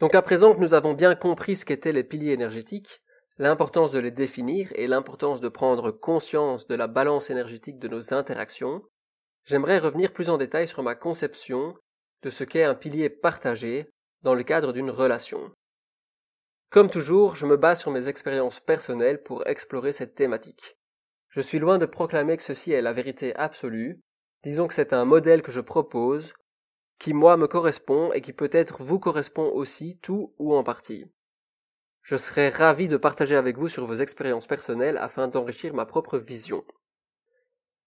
Donc 0.01 0.15
à 0.15 0.23
présent 0.23 0.55
que 0.55 0.61
nous 0.61 0.75
avons 0.75 0.95
bien 0.95 1.15
compris 1.15 1.57
ce 1.57 1.67
qu'étaient 1.67 1.93
les 1.93 2.05
piliers 2.05 2.33
énergétiques, 2.33 3.03
l'importance 3.39 3.93
de 3.93 3.99
les 3.99 4.11
définir 4.11 4.71
et 4.75 4.87
l'importance 4.87 5.41
de 5.41 5.49
prendre 5.49 5.91
conscience 5.91 6.67
de 6.67 6.75
la 6.75 6.87
balance 6.87 7.31
énergétique 7.31 7.79
de 7.79 7.89
nos 7.89 8.15
interactions, 8.15 8.83
j'aimerais 9.45 9.79
revenir 9.79 10.13
plus 10.13 10.31
en 10.31 10.39
détail 10.39 10.69
sur 10.69 10.83
ma 10.83 10.95
conception 10.95 11.75
de 12.23 12.31
ce 12.31 12.45
qu'est 12.45 12.65
un 12.65 12.75
pilier 12.75 13.11
partagé 13.11 13.91
dans 14.23 14.35
le 14.35 14.43
cadre 14.43 14.73
d'une 14.73 14.91
relation. 14.91 15.53
Comme 16.71 16.91
toujours, 16.91 17.37
je 17.37 17.47
me 17.47 17.57
base 17.57 17.81
sur 17.81 17.91
mes 17.91 18.09
expériences 18.09 18.61
personnelles 18.61 19.23
pour 19.23 19.47
explorer 19.47 19.93
cette 19.93 20.15
thématique. 20.15 20.77
Je 21.29 21.41
suis 21.41 21.59
loin 21.59 21.79
de 21.79 21.87
proclamer 21.87 22.37
que 22.37 22.43
ceci 22.43 22.73
est 22.73 22.83
la 22.83 22.93
vérité 22.93 23.35
absolue, 23.37 24.01
disons 24.45 24.69
que 24.69 24.75
c'est 24.75 24.93
un 24.93 25.05
modèle 25.05 25.43
que 25.43 25.53
je 25.53 25.61
propose, 25.61 26.33
qui 26.99 27.15
moi 27.15 27.37
me 27.37 27.49
correspond 27.49 28.13
et 28.13 28.21
qui 28.21 28.33
peut-être 28.33 28.83
vous 28.83 28.99
correspond 28.99 29.51
aussi, 29.53 29.99
tout 29.99 30.35
ou 30.39 30.55
en 30.55 30.63
partie. 30.63 31.11
Je 32.03 32.17
serais 32.17 32.49
ravi 32.49 32.89
de 32.89 32.97
partager 32.97 33.37
avec 33.37 33.59
vous 33.59 33.69
sur 33.69 33.87
vos 33.87 33.95
expériences 33.95 34.47
personnelles 34.47 34.99
afin 34.99 35.29
d'enrichir 35.29 35.75
ma 35.75 35.87
propre 35.87 36.19
vision. 36.19 36.65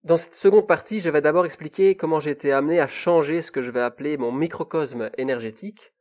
Dans 0.04 0.17
cette 0.17 0.36
seconde 0.36 0.67
partie, 0.67 1.00
je 1.00 1.10
vais 1.10 1.22
d'abord 1.22 1.46
expliquer 1.46 1.96
comment 1.96 2.19
j'ai 2.19 2.32
été 2.32 2.52
amené 2.52 2.80
à 2.80 2.88
changer 2.88 3.41
ce 3.41 3.52
que 3.52 3.62
je 3.62 3.72
vais 3.72 3.82
appeler 3.82 4.17
mon 4.17 4.32
microcosme 4.32 5.10
énergétique, 5.17 5.93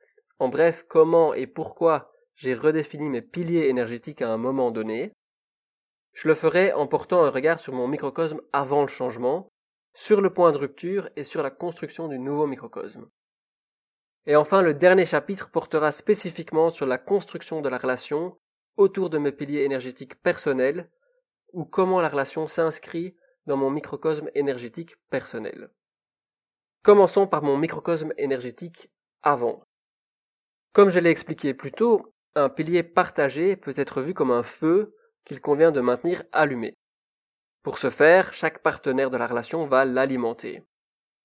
en 0.42 0.48
bref, 0.48 0.84
comment 0.88 1.34
et 1.34 1.46
pourquoi 1.46 2.10
j'ai 2.34 2.54
redéfini 2.54 3.08
mes 3.08 3.22
piliers 3.22 3.68
énergétiques 3.68 4.22
à 4.22 4.28
un 4.28 4.38
moment 4.38 4.72
donné. 4.72 5.12
Je 6.14 6.26
le 6.26 6.34
ferai 6.34 6.72
en 6.72 6.88
portant 6.88 7.22
un 7.22 7.30
regard 7.30 7.60
sur 7.60 7.72
mon 7.72 7.86
microcosme 7.86 8.40
avant 8.52 8.80
le 8.80 8.88
changement, 8.88 9.46
sur 9.94 10.20
le 10.20 10.32
point 10.32 10.50
de 10.50 10.58
rupture 10.58 11.08
et 11.14 11.22
sur 11.22 11.44
la 11.44 11.52
construction 11.52 12.08
du 12.08 12.18
nouveau 12.18 12.48
microcosme. 12.48 13.08
Et 14.26 14.34
enfin, 14.34 14.62
le 14.62 14.74
dernier 14.74 15.06
chapitre 15.06 15.48
portera 15.48 15.92
spécifiquement 15.92 16.70
sur 16.70 16.86
la 16.86 16.98
construction 16.98 17.60
de 17.60 17.68
la 17.68 17.78
relation 17.78 18.36
autour 18.76 19.10
de 19.10 19.18
mes 19.18 19.30
piliers 19.30 19.62
énergétiques 19.62 20.20
personnels, 20.22 20.90
ou 21.52 21.64
comment 21.64 22.00
la 22.00 22.08
relation 22.08 22.48
s'inscrit 22.48 23.14
dans 23.46 23.56
mon 23.56 23.70
microcosme 23.70 24.28
énergétique 24.34 24.96
personnel. 25.08 25.70
Commençons 26.82 27.28
par 27.28 27.44
mon 27.44 27.56
microcosme 27.56 28.12
énergétique 28.16 28.90
avant. 29.22 29.60
Comme 30.72 30.88
je 30.88 30.98
l'ai 30.98 31.10
expliqué 31.10 31.52
plus 31.52 31.72
tôt, 31.72 32.14
un 32.34 32.48
pilier 32.48 32.82
partagé 32.82 33.56
peut 33.56 33.74
être 33.76 34.00
vu 34.00 34.14
comme 34.14 34.30
un 34.30 34.42
feu 34.42 34.96
qu'il 35.24 35.40
convient 35.40 35.70
de 35.70 35.80
maintenir 35.80 36.22
allumé. 36.32 36.74
Pour 37.62 37.78
ce 37.78 37.90
faire, 37.90 38.32
chaque 38.32 38.62
partenaire 38.62 39.10
de 39.10 39.16
la 39.16 39.26
relation 39.26 39.66
va 39.66 39.84
l'alimenter. 39.84 40.64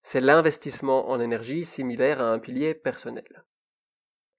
C'est 0.04 0.22
l'investissement 0.22 1.10
en 1.10 1.20
énergie 1.20 1.66
similaire 1.66 2.22
à 2.22 2.32
un 2.32 2.40
pilier 2.40 2.76
personnel. 2.76 3.46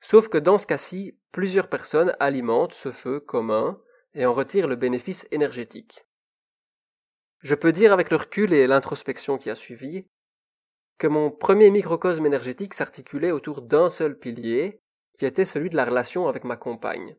Sauf 0.00 0.28
que 0.28 0.38
dans 0.38 0.58
ce 0.58 0.66
cas-ci, 0.66 1.18
plusieurs 1.32 1.68
personnes 1.68 2.14
alimentent 2.20 2.74
ce 2.74 2.90
feu 2.90 3.18
commun 3.18 3.80
et 4.14 4.26
en 4.26 4.32
retirent 4.32 4.68
le 4.68 4.76
bénéfice 4.76 5.26
énergétique. 5.30 6.06
Je 7.40 7.54
peux 7.54 7.72
dire 7.72 7.92
avec 7.92 8.10
le 8.10 8.16
recul 8.16 8.52
et 8.52 8.66
l'introspection 8.66 9.38
qui 9.38 9.50
a 9.50 9.54
suivi 9.54 10.06
que 10.98 11.06
mon 11.06 11.30
premier 11.30 11.70
microcosme 11.70 12.26
énergétique 12.26 12.74
s'articulait 12.74 13.30
autour 13.30 13.62
d'un 13.62 13.88
seul 13.88 14.18
pilier, 14.18 14.82
qui 15.18 15.26
était 15.26 15.44
celui 15.44 15.68
de 15.68 15.76
la 15.76 15.84
relation 15.84 16.28
avec 16.28 16.44
ma 16.44 16.56
compagne, 16.56 17.16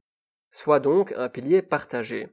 soit 0.51 0.79
donc 0.79 1.13
un 1.17 1.29
pilier 1.29 1.61
partagé. 1.61 2.29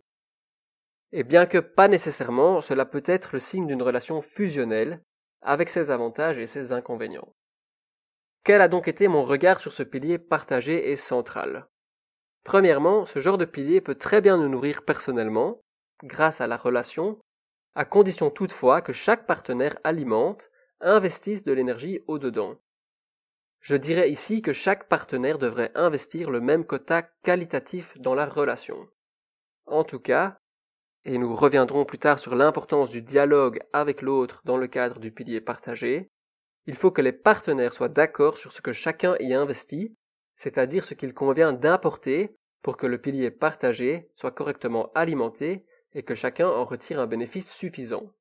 Et 1.13 1.25
bien 1.25 1.47
que 1.47 1.59
pas 1.59 1.89
nécessairement, 1.89 2.61
cela 2.61 2.85
peut 2.85 3.03
être 3.05 3.31
le 3.33 3.41
signe 3.41 3.67
d'une 3.67 3.83
relation 3.83 4.21
fusionnelle, 4.21 5.03
avec 5.43 5.69
ses 5.69 5.91
avantages 5.91 6.39
et 6.39 6.47
ses 6.47 6.73
inconvénients. 6.73 7.35
Quel 8.45 8.61
a 8.61 8.69
donc 8.69 8.89
été 8.89 9.09
mon 9.09 9.23
regard 9.23 9.61
sur 9.61 9.73
ce 9.73 9.83
pilier 9.83 10.19
partagé 10.19 10.91
et 10.91 10.97
central? 10.97 11.69
Premièrement, 12.45 13.07
ce 13.07 13.19
genre 13.19 13.39
de 13.39 13.45
pilier 13.45 13.81
peut 13.81 13.97
très 13.97 14.21
bien 14.21 14.37
nous 14.37 14.49
nourrir 14.49 14.85
personnellement, 14.85 15.61
grâce 16.05 16.41
à 16.41 16.47
la 16.47 16.57
relation, 16.57 17.19
à 17.75 17.85
condition 17.85 18.31
toutefois 18.31 18.83
que 18.83 18.93
chaque 18.93 19.27
partenaire 19.27 19.77
alimente, 19.83 20.51
investisse 20.81 21.43
de 21.43 21.53
l'énergie 21.53 22.01
au-dedans. 22.07 22.57
Je 23.67 23.75
dirais 23.75 24.09
ici 24.09 24.43
que 24.43 24.53
chaque 24.53 24.89
partenaire 24.89 25.39
devrait 25.39 25.73
investir 25.75 26.31
le 26.31 26.41
même 26.41 26.65
quota 26.65 27.03
qualitatif 27.03 27.99
dans 27.99 28.15
la 28.15 28.25
relation. 28.25 28.89
En 29.67 29.83
tout 29.83 29.99
cas, 29.99 30.39
et 31.05 31.19
nous 31.19 31.35
reviendrons 31.35 31.85
plus 31.85 31.99
tard 31.99 32.21
sur 32.21 32.37
l'importance 32.37 32.91
du 32.91 33.03
dialogue 33.03 33.59
avec 33.73 34.03
l'autre 34.03 34.41
dans 34.45 34.57
le 34.57 34.69
cadre 34.69 35.01
du 35.01 35.11
pilier 35.11 35.41
partagé, 35.41 36.13
il 36.67 36.77
faut 36.77 36.93
que 36.93 37.03
les 37.03 37.11
partenaires 37.11 37.73
soient 37.73 37.89
d'accord 37.89 38.39
sur 38.39 38.53
ce 38.53 38.63
que 38.63 38.71
chacun 38.71 39.17
y 39.19 39.35
investit, 39.35 39.97
c'est-à-dire 40.37 40.85
ce 40.85 40.95
qu'il 40.95 41.13
convient 41.13 41.53
d'importer 41.53 42.37
pour 42.63 42.77
que 42.77 42.87
le 42.87 42.99
pilier 42.99 43.33
partagé 43.33 44.13
soit 44.15 44.31
correctement 44.31 44.93
alimenté 44.95 45.67
et 45.93 46.05
que 46.05 46.15
chacun 46.15 46.47
en 46.47 46.65
retire 46.65 47.01
un 47.01 47.09
bénéfice 47.09 47.53
suffisant. 47.53 48.13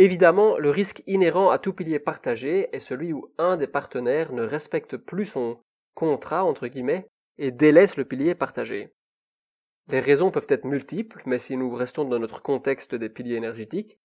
Évidemment, 0.00 0.56
le 0.56 0.70
risque 0.70 1.02
inhérent 1.06 1.50
à 1.50 1.58
tout 1.58 1.74
pilier 1.74 1.98
partagé 1.98 2.74
est 2.74 2.80
celui 2.80 3.12
où 3.12 3.30
un 3.36 3.58
des 3.58 3.66
partenaires 3.66 4.32
ne 4.32 4.42
respecte 4.42 4.96
plus 4.96 5.26
son 5.26 5.60
contrat 5.94 6.42
entre 6.42 6.68
guillemets 6.68 7.06
et 7.36 7.50
délaisse 7.50 7.98
le 7.98 8.06
pilier 8.06 8.34
partagé. 8.34 8.94
Les 9.88 10.00
raisons 10.00 10.30
peuvent 10.30 10.46
être 10.48 10.64
multiples, 10.64 11.20
mais 11.26 11.38
si 11.38 11.54
nous 11.54 11.74
restons 11.74 12.06
dans 12.06 12.18
notre 12.18 12.40
contexte 12.40 12.94
des 12.94 13.10
piliers 13.10 13.36
énergétiques, 13.36 13.98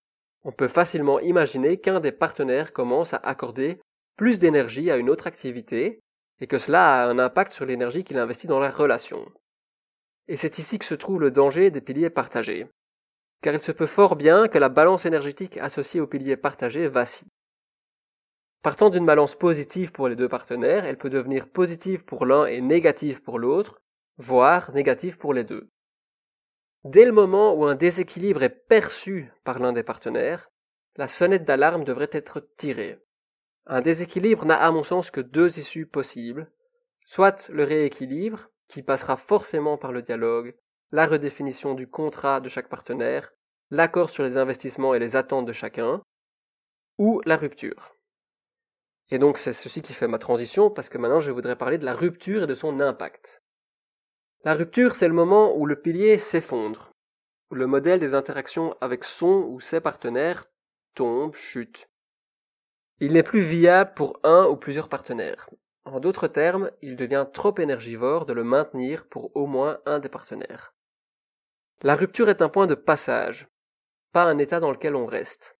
on 0.44 0.52
peut 0.52 0.68
facilement 0.68 1.18
imaginer 1.18 1.80
qu'un 1.80 1.98
des 1.98 2.12
partenaires 2.12 2.74
commence 2.74 3.14
à 3.14 3.22
accorder 3.24 3.80
plus 4.16 4.38
d'énergie 4.38 4.90
à 4.90 4.98
une 4.98 5.08
autre 5.08 5.26
activité, 5.26 6.00
et 6.42 6.46
que 6.46 6.58
cela 6.58 7.04
a 7.04 7.08
un 7.08 7.18
impact 7.18 7.52
sur 7.52 7.64
l'énergie 7.64 8.04
qu'il 8.04 8.18
investit 8.18 8.48
dans 8.48 8.60
la 8.60 8.68
relation. 8.68 9.24
Et 10.28 10.36
c'est 10.36 10.58
ici 10.58 10.78
que 10.78 10.84
se 10.84 10.94
trouve 10.94 11.22
le 11.22 11.30
danger 11.30 11.70
des 11.70 11.80
piliers 11.80 12.10
partagés. 12.10 12.66
Car 13.42 13.54
il 13.54 13.60
se 13.60 13.72
peut 13.72 13.86
fort 13.86 14.16
bien 14.16 14.48
que 14.48 14.58
la 14.58 14.68
balance 14.68 15.06
énergétique 15.06 15.56
associée 15.58 16.00
aux 16.00 16.06
piliers 16.06 16.36
partagés 16.36 16.88
vacille. 16.88 17.28
Partant 18.62 18.90
d'une 18.90 19.06
balance 19.06 19.36
positive 19.36 19.92
pour 19.92 20.08
les 20.08 20.16
deux 20.16 20.28
partenaires, 20.28 20.84
elle 20.84 20.98
peut 20.98 21.10
devenir 21.10 21.48
positive 21.48 22.04
pour 22.04 22.26
l'un 22.26 22.46
et 22.46 22.60
négative 22.60 23.22
pour 23.22 23.38
l'autre, 23.38 23.80
voire 24.18 24.72
négative 24.72 25.18
pour 25.18 25.32
les 25.32 25.44
deux. 25.44 25.68
Dès 26.84 27.04
le 27.04 27.12
moment 27.12 27.54
où 27.54 27.64
un 27.64 27.74
déséquilibre 27.74 28.42
est 28.42 28.48
perçu 28.48 29.30
par 29.44 29.58
l'un 29.58 29.72
des 29.72 29.82
partenaires, 29.82 30.50
la 30.96 31.08
sonnette 31.08 31.44
d'alarme 31.44 31.84
devrait 31.84 32.10
être 32.12 32.40
tirée. 32.56 32.98
Un 33.66 33.80
déséquilibre 33.80 34.44
n'a 34.44 34.56
à 34.56 34.70
mon 34.70 34.82
sens 34.82 35.10
que 35.10 35.20
deux 35.20 35.58
issues 35.58 35.86
possibles, 35.86 36.50
soit 37.04 37.48
le 37.50 37.64
rééquilibre, 37.64 38.50
qui 38.68 38.82
passera 38.82 39.16
forcément 39.16 39.76
par 39.76 39.92
le 39.92 40.02
dialogue, 40.02 40.54
la 40.92 41.06
redéfinition 41.06 41.74
du 41.74 41.88
contrat 41.88 42.40
de 42.40 42.48
chaque 42.48 42.68
partenaire, 42.68 43.32
l'accord 43.70 44.10
sur 44.10 44.22
les 44.22 44.36
investissements 44.36 44.94
et 44.94 44.98
les 44.98 45.16
attentes 45.16 45.46
de 45.46 45.52
chacun, 45.52 46.02
ou 46.98 47.20
la 47.24 47.36
rupture. 47.36 47.96
Et 49.10 49.18
donc 49.18 49.38
c'est 49.38 49.52
ceci 49.52 49.82
qui 49.82 49.92
fait 49.92 50.08
ma 50.08 50.18
transition, 50.18 50.70
parce 50.70 50.88
que 50.88 50.98
maintenant 50.98 51.20
je 51.20 51.32
voudrais 51.32 51.56
parler 51.56 51.78
de 51.78 51.84
la 51.84 51.94
rupture 51.94 52.44
et 52.44 52.46
de 52.46 52.54
son 52.54 52.80
impact. 52.80 53.42
La 54.44 54.54
rupture, 54.54 54.94
c'est 54.94 55.08
le 55.08 55.14
moment 55.14 55.56
où 55.56 55.66
le 55.66 55.80
pilier 55.80 56.18
s'effondre, 56.18 56.92
où 57.50 57.56
le 57.56 57.66
modèle 57.66 57.98
des 57.98 58.14
interactions 58.14 58.76
avec 58.80 59.02
son 59.02 59.44
ou 59.48 59.60
ses 59.60 59.80
partenaires 59.80 60.46
tombe, 60.94 61.34
chute. 61.34 61.88
Il 63.00 63.12
n'est 63.12 63.22
plus 63.22 63.40
viable 63.40 63.92
pour 63.94 64.18
un 64.22 64.46
ou 64.46 64.56
plusieurs 64.56 64.88
partenaires. 64.88 65.50
En 65.84 66.00
d'autres 66.00 66.28
termes, 66.28 66.70
il 66.80 66.96
devient 66.96 67.26
trop 67.32 67.54
énergivore 67.58 68.24
de 68.24 68.32
le 68.32 68.44
maintenir 68.44 69.06
pour 69.08 69.36
au 69.36 69.46
moins 69.46 69.78
un 69.84 69.98
des 69.98 70.08
partenaires. 70.08 70.75
La 71.82 71.94
rupture 71.94 72.30
est 72.30 72.40
un 72.40 72.48
point 72.48 72.66
de 72.66 72.74
passage, 72.74 73.48
pas 74.12 74.24
un 74.24 74.38
état 74.38 74.60
dans 74.60 74.70
lequel 74.70 74.96
on 74.96 75.04
reste. 75.04 75.58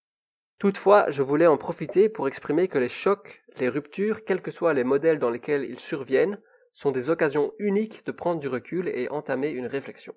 Toutefois, 0.58 1.10
je 1.10 1.22
voulais 1.22 1.46
en 1.46 1.58
profiter 1.58 2.08
pour 2.08 2.26
exprimer 2.26 2.68
que 2.68 2.78
les 2.78 2.88
chocs, 2.88 3.44
les 3.58 3.68
ruptures, 3.68 4.24
quels 4.24 4.40
que 4.40 4.50
soient 4.50 4.72
les 4.72 4.82
modèles 4.82 5.18
dans 5.18 5.28
lesquels 5.28 5.64
ils 5.64 5.78
surviennent, 5.78 6.40
sont 6.72 6.90
des 6.90 7.10
occasions 7.10 7.52
uniques 7.58 8.06
de 8.06 8.12
prendre 8.12 8.40
du 8.40 8.48
recul 8.48 8.88
et 8.88 9.10
entamer 9.10 9.50
une 9.50 9.66
réflexion. 9.66 10.14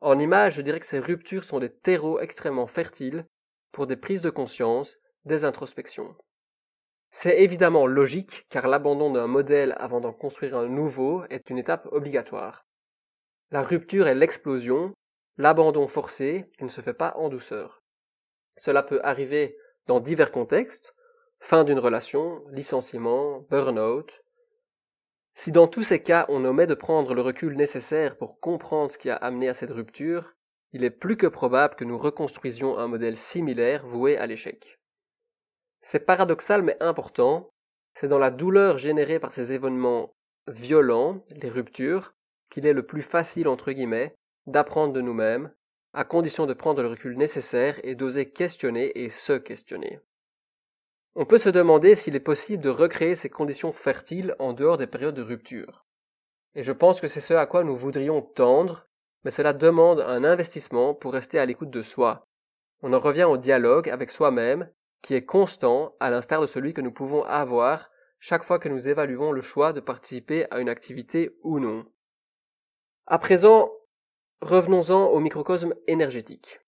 En 0.00 0.18
image, 0.18 0.54
je 0.54 0.62
dirais 0.62 0.80
que 0.80 0.86
ces 0.86 0.98
ruptures 0.98 1.44
sont 1.44 1.60
des 1.60 1.72
terreaux 1.72 2.18
extrêmement 2.18 2.66
fertiles 2.66 3.26
pour 3.70 3.86
des 3.86 3.96
prises 3.96 4.22
de 4.22 4.30
conscience, 4.30 4.96
des 5.24 5.44
introspections. 5.44 6.16
C'est 7.12 7.40
évidemment 7.42 7.86
logique 7.86 8.46
car 8.50 8.66
l'abandon 8.66 9.12
d'un 9.12 9.28
modèle 9.28 9.76
avant 9.78 10.00
d'en 10.00 10.12
construire 10.12 10.56
un 10.56 10.66
nouveau 10.66 11.22
est 11.30 11.48
une 11.48 11.58
étape 11.58 11.86
obligatoire. 11.92 12.65
La 13.50 13.62
rupture 13.62 14.08
est 14.08 14.14
l'explosion, 14.14 14.92
l'abandon 15.36 15.86
forcé 15.86 16.50
qui 16.58 16.64
ne 16.64 16.68
se 16.68 16.80
fait 16.80 16.94
pas 16.94 17.14
en 17.16 17.28
douceur. 17.28 17.82
Cela 18.56 18.82
peut 18.82 19.00
arriver 19.04 19.56
dans 19.86 20.00
divers 20.00 20.32
contextes, 20.32 20.94
fin 21.38 21.62
d'une 21.64 21.78
relation, 21.78 22.44
licenciement, 22.48 23.46
burn-out, 23.50 24.22
Si 25.34 25.52
dans 25.52 25.68
tous 25.68 25.82
ces 25.82 26.02
cas 26.02 26.24
on 26.28 26.44
omet 26.44 26.66
de 26.66 26.74
prendre 26.74 27.14
le 27.14 27.20
recul 27.20 27.56
nécessaire 27.56 28.16
pour 28.16 28.40
comprendre 28.40 28.90
ce 28.90 28.98
qui 28.98 29.10
a 29.10 29.16
amené 29.16 29.48
à 29.48 29.54
cette 29.54 29.70
rupture, 29.70 30.32
il 30.72 30.82
est 30.82 30.90
plus 30.90 31.16
que 31.16 31.26
probable 31.26 31.76
que 31.76 31.84
nous 31.84 31.98
reconstruisions 31.98 32.78
un 32.78 32.88
modèle 32.88 33.16
similaire 33.16 33.86
voué 33.86 34.16
à 34.16 34.26
l'échec. 34.26 34.80
C'est 35.82 36.00
paradoxal 36.00 36.62
mais 36.62 36.76
important, 36.82 37.50
c'est 37.94 38.08
dans 38.08 38.18
la 38.18 38.30
douleur 38.30 38.78
générée 38.78 39.20
par 39.20 39.30
ces 39.30 39.52
événements 39.52 40.14
violents, 40.48 41.24
les 41.30 41.48
ruptures, 41.48 42.15
qu'il 42.50 42.66
est 42.66 42.72
le 42.72 42.86
plus 42.86 43.02
facile, 43.02 43.48
entre 43.48 43.72
guillemets, 43.72 44.14
d'apprendre 44.46 44.92
de 44.92 45.00
nous-mêmes, 45.00 45.52
à 45.92 46.04
condition 46.04 46.46
de 46.46 46.54
prendre 46.54 46.82
le 46.82 46.88
recul 46.88 47.16
nécessaire 47.16 47.80
et 47.82 47.94
d'oser 47.94 48.30
questionner 48.30 49.02
et 49.02 49.08
se 49.08 49.32
questionner. 49.32 50.00
On 51.14 51.24
peut 51.24 51.38
se 51.38 51.48
demander 51.48 51.94
s'il 51.94 52.14
est 52.14 52.20
possible 52.20 52.62
de 52.62 52.68
recréer 52.68 53.16
ces 53.16 53.30
conditions 53.30 53.72
fertiles 53.72 54.36
en 54.38 54.52
dehors 54.52 54.76
des 54.76 54.86
périodes 54.86 55.14
de 55.14 55.22
rupture. 55.22 55.86
Et 56.54 56.62
je 56.62 56.72
pense 56.72 57.00
que 57.00 57.08
c'est 57.08 57.22
ce 57.22 57.32
à 57.32 57.46
quoi 57.46 57.64
nous 57.64 57.76
voudrions 57.76 58.20
tendre, 58.20 58.86
mais 59.24 59.30
cela 59.30 59.54
demande 59.54 60.00
un 60.00 60.24
investissement 60.24 60.94
pour 60.94 61.14
rester 61.14 61.38
à 61.38 61.46
l'écoute 61.46 61.70
de 61.70 61.82
soi. 61.82 62.26
On 62.82 62.92
en 62.92 62.98
revient 62.98 63.24
au 63.24 63.38
dialogue 63.38 63.88
avec 63.88 64.10
soi-même, 64.10 64.70
qui 65.00 65.14
est 65.14 65.24
constant, 65.24 65.96
à 66.00 66.10
l'instar 66.10 66.42
de 66.42 66.46
celui 66.46 66.74
que 66.74 66.82
nous 66.82 66.92
pouvons 66.92 67.24
avoir 67.24 67.90
chaque 68.20 68.44
fois 68.44 68.58
que 68.58 68.68
nous 68.68 68.88
évaluons 68.88 69.32
le 69.32 69.40
choix 69.40 69.72
de 69.72 69.80
participer 69.80 70.46
à 70.50 70.60
une 70.60 70.68
activité 70.68 71.36
ou 71.42 71.60
non. 71.60 71.86
À 73.08 73.18
présent, 73.18 73.70
revenons-en 74.40 75.10
au 75.10 75.20
microcosme 75.20 75.76
énergétique. 75.86 76.58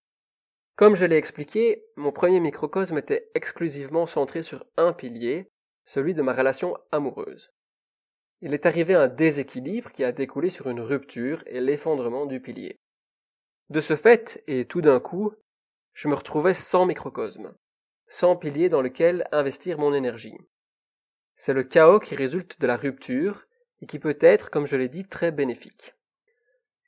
Comme 0.76 0.94
je 0.94 1.04
l'ai 1.04 1.16
expliqué, 1.16 1.84
mon 1.96 2.12
premier 2.12 2.38
microcosme 2.38 2.96
était 2.96 3.28
exclusivement 3.34 4.06
centré 4.06 4.42
sur 4.42 4.64
un 4.76 4.92
pilier, 4.92 5.50
celui 5.84 6.14
de 6.14 6.22
ma 6.22 6.32
relation 6.32 6.76
amoureuse. 6.92 7.50
Il 8.40 8.54
est 8.54 8.66
arrivé 8.66 8.94
un 8.94 9.08
déséquilibre 9.08 9.90
qui 9.90 10.04
a 10.04 10.12
découlé 10.12 10.48
sur 10.48 10.68
une 10.68 10.80
rupture 10.80 11.42
et 11.46 11.60
l'effondrement 11.60 12.24
du 12.24 12.40
pilier. 12.40 12.76
De 13.68 13.80
ce 13.80 13.96
fait, 13.96 14.40
et 14.46 14.64
tout 14.64 14.80
d'un 14.80 15.00
coup, 15.00 15.32
je 15.92 16.06
me 16.06 16.14
retrouvais 16.14 16.54
sans 16.54 16.86
microcosme, 16.86 17.52
sans 18.06 18.36
pilier 18.36 18.68
dans 18.68 18.80
lequel 18.80 19.26
investir 19.32 19.76
mon 19.76 19.92
énergie. 19.92 20.38
C'est 21.34 21.52
le 21.52 21.64
chaos 21.64 21.98
qui 21.98 22.14
résulte 22.14 22.60
de 22.60 22.68
la 22.68 22.76
rupture 22.76 23.46
et 23.82 23.86
qui 23.86 23.98
peut 23.98 24.18
être, 24.20 24.50
comme 24.50 24.66
je 24.68 24.76
l'ai 24.76 24.88
dit, 24.88 25.08
très 25.08 25.32
bénéfique. 25.32 25.97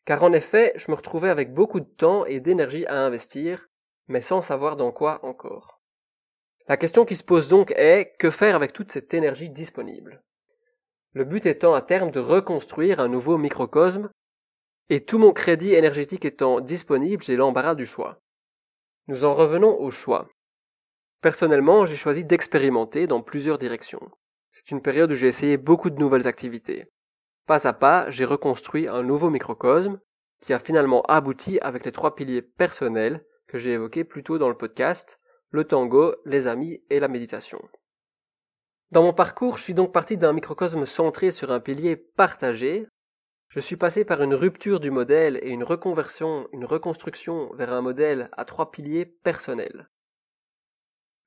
Car 0.04 0.22
en 0.22 0.32
effet, 0.32 0.72
je 0.76 0.90
me 0.90 0.96
retrouvais 0.96 1.28
avec 1.28 1.52
beaucoup 1.52 1.80
de 1.80 1.84
temps 1.84 2.24
et 2.24 2.40
d'énergie 2.40 2.86
à 2.86 2.96
investir, 2.96 3.68
mais 4.08 4.20
sans 4.20 4.40
savoir 4.40 4.76
dans 4.76 4.92
quoi 4.92 5.24
encore. 5.24 5.80
La 6.68 6.76
question 6.76 7.04
qui 7.04 7.16
se 7.16 7.24
pose 7.24 7.48
donc 7.48 7.72
est 7.76 8.16
que 8.18 8.30
faire 8.30 8.54
avec 8.54 8.72
toute 8.72 8.92
cette 8.92 9.12
énergie 9.14 9.50
disponible? 9.50 10.22
Le 11.12 11.24
but 11.24 11.46
étant 11.46 11.74
à 11.74 11.82
terme 11.82 12.10
de 12.10 12.20
reconstruire 12.20 13.00
un 13.00 13.08
nouveau 13.08 13.38
microcosme, 13.38 14.10
et 14.88 15.04
tout 15.04 15.18
mon 15.18 15.32
crédit 15.32 15.74
énergétique 15.74 16.24
étant 16.24 16.60
disponible, 16.60 17.22
j'ai 17.22 17.36
l'embarras 17.36 17.74
du 17.74 17.86
choix. 17.86 18.20
Nous 19.06 19.24
en 19.24 19.34
revenons 19.34 19.80
au 19.80 19.90
choix. 19.90 20.28
Personnellement, 21.20 21.84
j'ai 21.84 21.96
choisi 21.96 22.24
d'expérimenter 22.24 23.06
dans 23.06 23.22
plusieurs 23.22 23.58
directions. 23.58 24.10
C'est 24.50 24.70
une 24.70 24.82
période 24.82 25.12
où 25.12 25.14
j'ai 25.14 25.28
essayé 25.28 25.56
beaucoup 25.56 25.90
de 25.90 25.98
nouvelles 25.98 26.26
activités. 26.26 26.86
Pas 27.50 27.66
à 27.66 27.72
pas, 27.72 28.08
j'ai 28.10 28.24
reconstruit 28.24 28.86
un 28.86 29.02
nouveau 29.02 29.28
microcosme 29.28 29.98
qui 30.40 30.52
a 30.52 30.60
finalement 30.60 31.02
abouti 31.08 31.58
avec 31.58 31.84
les 31.84 31.90
trois 31.90 32.14
piliers 32.14 32.42
personnels 32.42 33.26
que 33.48 33.58
j'ai 33.58 33.72
évoqués 33.72 34.04
plus 34.04 34.22
tôt 34.22 34.38
dans 34.38 34.48
le 34.48 34.56
podcast, 34.56 35.18
le 35.50 35.64
tango, 35.64 36.14
les 36.24 36.46
amis 36.46 36.80
et 36.90 37.00
la 37.00 37.08
méditation. 37.08 37.60
Dans 38.92 39.02
mon 39.02 39.12
parcours, 39.12 39.58
je 39.58 39.64
suis 39.64 39.74
donc 39.74 39.92
parti 39.92 40.16
d'un 40.16 40.32
microcosme 40.32 40.86
centré 40.86 41.32
sur 41.32 41.50
un 41.50 41.58
pilier 41.58 41.96
partagé. 41.96 42.86
Je 43.48 43.58
suis 43.58 43.74
passé 43.74 44.04
par 44.04 44.22
une 44.22 44.36
rupture 44.36 44.78
du 44.78 44.92
modèle 44.92 45.40
et 45.42 45.50
une 45.50 45.64
reconversion, 45.64 46.46
une 46.52 46.64
reconstruction 46.64 47.52
vers 47.54 47.72
un 47.72 47.80
modèle 47.80 48.30
à 48.36 48.44
trois 48.44 48.70
piliers 48.70 49.06
personnels. 49.06 49.88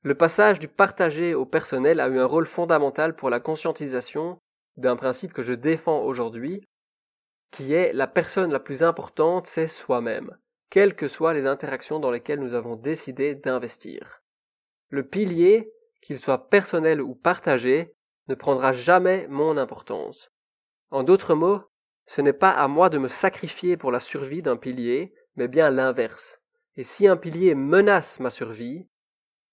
Le 0.03 0.15
passage 0.15 0.59
du 0.59 0.69
partagé 0.69 1.35
au 1.35 1.45
personnel 1.45 1.99
a 1.99 2.07
eu 2.07 2.17
un 2.17 2.25
rôle 2.25 2.45
fondamental 2.45 3.13
pour 3.13 3.29
la 3.29 3.41
conscientisation 3.41 4.39
d'un 4.77 4.95
principe 4.95 5.33
que 5.33 5.41
je 5.41 5.53
défends 5.53 6.01
aujourd'hui, 6.01 6.67
qui 7.51 7.73
est 7.73 7.93
la 7.93 8.07
personne 8.07 8.51
la 8.51 8.59
plus 8.59 8.83
importante, 8.83 9.47
c'est 9.47 9.67
soi-même, 9.67 10.37
quelles 10.69 10.95
que 10.95 11.07
soient 11.07 11.33
les 11.33 11.45
interactions 11.45 11.99
dans 11.99 12.11
lesquelles 12.11 12.39
nous 12.39 12.55
avons 12.55 12.75
décidé 12.75 13.35
d'investir. 13.35 14.23
Le 14.89 15.07
pilier, 15.07 15.71
qu'il 16.01 16.17
soit 16.17 16.49
personnel 16.49 17.01
ou 17.01 17.15
partagé, 17.15 17.95
ne 18.27 18.35
prendra 18.35 18.71
jamais 18.71 19.27
mon 19.29 19.57
importance. 19.57 20.31
En 20.89 21.03
d'autres 21.03 21.35
mots, 21.35 21.61
ce 22.05 22.21
n'est 22.21 22.33
pas 22.33 22.51
à 22.51 22.67
moi 22.67 22.89
de 22.89 22.97
me 22.97 23.07
sacrifier 23.07 23.77
pour 23.77 23.91
la 23.91 23.99
survie 23.99 24.41
d'un 24.41 24.57
pilier, 24.57 25.13
mais 25.35 25.47
bien 25.47 25.69
l'inverse. 25.69 26.41
Et 26.75 26.83
si 26.83 27.07
un 27.07 27.17
pilier 27.17 27.55
menace 27.55 28.19
ma 28.19 28.29
survie, 28.29 28.87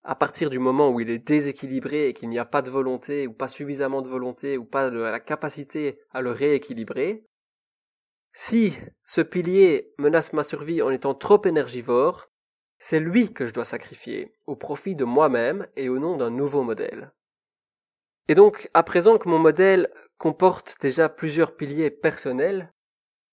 à 0.03 0.15
partir 0.15 0.51
du 0.51 0.59
moment 0.59 0.91
où 0.91 1.01
il 1.01 1.11
est 1.11 1.19
déséquilibré 1.19 2.09
et 2.09 2.15
qu'il 2.15 2.29
n'y 2.29 2.39
a 2.39 2.45
pas 2.45 2.63
de 2.63 2.71
volonté 2.71 3.27
ou 3.27 3.33
pas 3.33 3.49
suffisamment 3.49 4.03
de 4.03 4.09
volonté 4.09 4.57
ou 4.57 4.65
pas 4.65 4.91
de 4.91 4.99
la 4.99 5.21
capacité 5.21 6.01
à 6.11 6.23
le 6.23 6.31
rééquilibrer, 6.31 7.25
si 8.33 8.79
ce 9.05 9.21
pilier 9.21 9.93
menace 9.99 10.33
ma 10.33 10.45
survie 10.45 10.83
en 10.83 10.91
étant 10.91 11.15
trop 11.15 11.45
énergivore, 11.45 12.31
c'est 12.79 13.01
lui 13.01 13.33
que 13.33 13.45
je 13.45 13.53
dois 13.53 13.65
sacrifier, 13.65 14.35
au 14.47 14.57
profit 14.57 14.95
de 14.95 15.05
moi-même 15.05 15.67
et 15.77 15.89
au 15.89 15.99
nom 15.99 16.17
d'un 16.17 16.31
nouveau 16.31 16.63
modèle. 16.63 17.13
Et 18.29 18.35
donc, 18.35 18.71
à 18.75 18.83
présent 18.83 19.19
que 19.19 19.29
mon 19.29 19.39
modèle 19.39 19.91
comporte 20.17 20.77
déjà 20.81 21.09
plusieurs 21.09 21.57
piliers 21.57 21.91
personnels, 21.91 22.73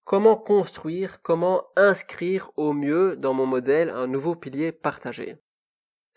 comment 0.04 0.36
construire, 0.36 1.22
comment 1.22 1.64
inscrire 1.76 2.52
au 2.58 2.74
mieux 2.74 3.16
dans 3.16 3.34
mon 3.34 3.46
modèle 3.46 3.92
un 3.92 4.08
nouveau 4.08 4.36
pilier 4.36 4.72
partagé? 4.72 5.38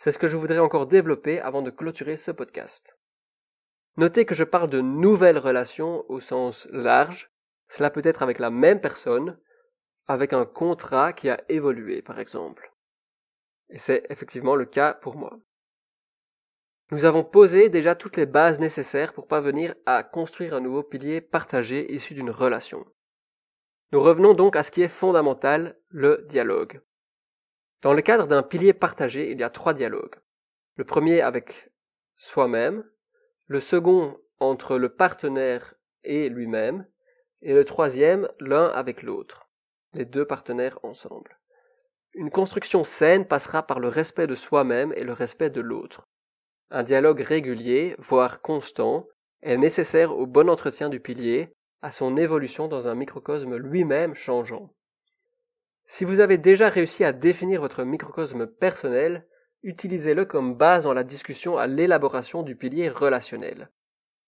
C'est 0.01 0.13
ce 0.13 0.19
que 0.19 0.29
je 0.29 0.39
voudrais 0.39 0.59
encore 0.59 0.87
développer 0.87 1.41
avant 1.41 1.61
de 1.61 1.69
clôturer 1.69 2.17
ce 2.17 2.31
podcast. 2.31 2.97
Notez 3.99 4.25
que 4.25 4.35
je 4.35 4.45
parle 4.45 4.71
de 4.71 4.81
nouvelles 4.81 5.37
relations 5.37 6.11
au 6.11 6.21
sens 6.21 6.67
large. 6.73 7.31
Cela 7.69 7.91
peut 7.91 8.01
être 8.05 8.23
avec 8.23 8.39
la 8.39 8.49
même 8.49 8.81
personne, 8.81 9.39
avec 10.07 10.33
un 10.33 10.47
contrat 10.47 11.13
qui 11.13 11.29
a 11.29 11.39
évolué, 11.51 12.01
par 12.01 12.19
exemple. 12.19 12.73
Et 13.69 13.77
c'est 13.77 14.07
effectivement 14.09 14.57
le 14.57 14.65
cas 14.65 14.95
pour 14.95 15.17
moi. 15.17 15.39
Nous 16.93 17.05
avons 17.05 17.23
posé 17.23 17.69
déjà 17.69 17.95
toutes 17.95 18.17
les 18.17 18.25
bases 18.25 18.59
nécessaires 18.59 19.13
pour 19.13 19.29
parvenir 19.29 19.75
à 19.85 20.03
construire 20.03 20.55
un 20.55 20.61
nouveau 20.61 20.83
pilier 20.83 21.21
partagé 21.21 21.93
issu 21.93 22.15
d'une 22.15 22.31
relation. 22.31 22.87
Nous 23.93 24.01
revenons 24.01 24.33
donc 24.33 24.57
à 24.57 24.63
ce 24.63 24.71
qui 24.71 24.81
est 24.81 24.89
fondamental, 24.89 25.79
le 25.91 26.25
dialogue. 26.27 26.81
Dans 27.83 27.95
le 27.95 28.03
cadre 28.03 28.27
d'un 28.27 28.43
pilier 28.43 28.75
partagé, 28.75 29.31
il 29.31 29.41
y 29.41 29.43
a 29.43 29.51
trois 29.51 29.73
dialogues. 29.73 30.17
Le 30.77 30.85
premier 30.85 31.23
avec 31.23 31.71
soi-même, 32.19 32.85
le 33.47 33.61
second 33.61 34.19
entre 34.39 34.77
le 34.77 34.91
partenaire 34.91 35.75
et 36.05 36.29
lui-même, 36.29 36.87
et 37.43 37.55
le 37.55 37.65
troisième 37.65 38.29
l'un 38.39 38.67
avec 38.67 39.03
l'autre, 39.03 39.49
les 39.95 40.05
deux 40.05 40.27
partenaires 40.27 40.79
ensemble. 40.83 41.39
Une 42.13 42.31
construction 42.31 42.85
saine 42.85 43.27
passera 43.27 43.63
par 43.63 43.81
le 43.81 43.89
respect 43.89 44.27
de 44.27 44.35
soi-même 44.35 44.93
et 44.95 45.05
le 45.05 45.13
respect 45.13 45.51
de 45.51 45.61
l'autre. 45.61 46.07
Un 46.71 46.83
dialogue 46.83 47.21
régulier, 47.21 47.95
voire 47.99 48.43
constant, 48.43 49.07
est 49.43 49.57
nécessaire 49.57 50.17
au 50.17 50.27
bon 50.27 50.51
entretien 50.51 50.89
du 50.89 51.01
pilier, 51.01 51.53
à 51.83 51.91
son 51.91 52.17
évolution 52.17 52.69
dans 52.69 52.89
un 52.89 52.95
microcosme 52.95 53.57
lui-même 53.57 54.15
changeant. 54.15 54.75
Si 55.93 56.05
vous 56.05 56.21
avez 56.21 56.39
déjà 56.39 56.69
réussi 56.69 57.03
à 57.03 57.11
définir 57.11 57.61
votre 57.61 57.83
microcosme 57.83 58.47
personnel, 58.47 59.27
utilisez-le 59.65 60.25
comme 60.25 60.55
base 60.55 60.85
dans 60.85 60.95
la 60.95 61.03
discussion 61.03 61.59
à 61.59 61.67
l'élaboration 61.67 62.45
du 62.45 62.55
pilier 62.55 62.89
relationnel. 62.89 63.73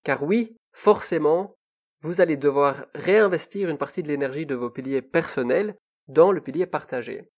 Car 0.03 0.25
oui, 0.25 0.57
forcément, 0.73 1.55
vous 2.01 2.21
allez 2.21 2.37
devoir 2.37 2.87
réinvestir 2.97 3.69
une 3.69 3.79
partie 3.79 4.03
de 4.03 4.09
l'énergie 4.09 4.45
de 4.45 4.57
vos 4.57 4.71
piliers 4.71 5.03
personnels 5.03 5.77
dans 6.09 6.33
le 6.33 6.41
pilier 6.41 6.67
partagé. 6.67 7.31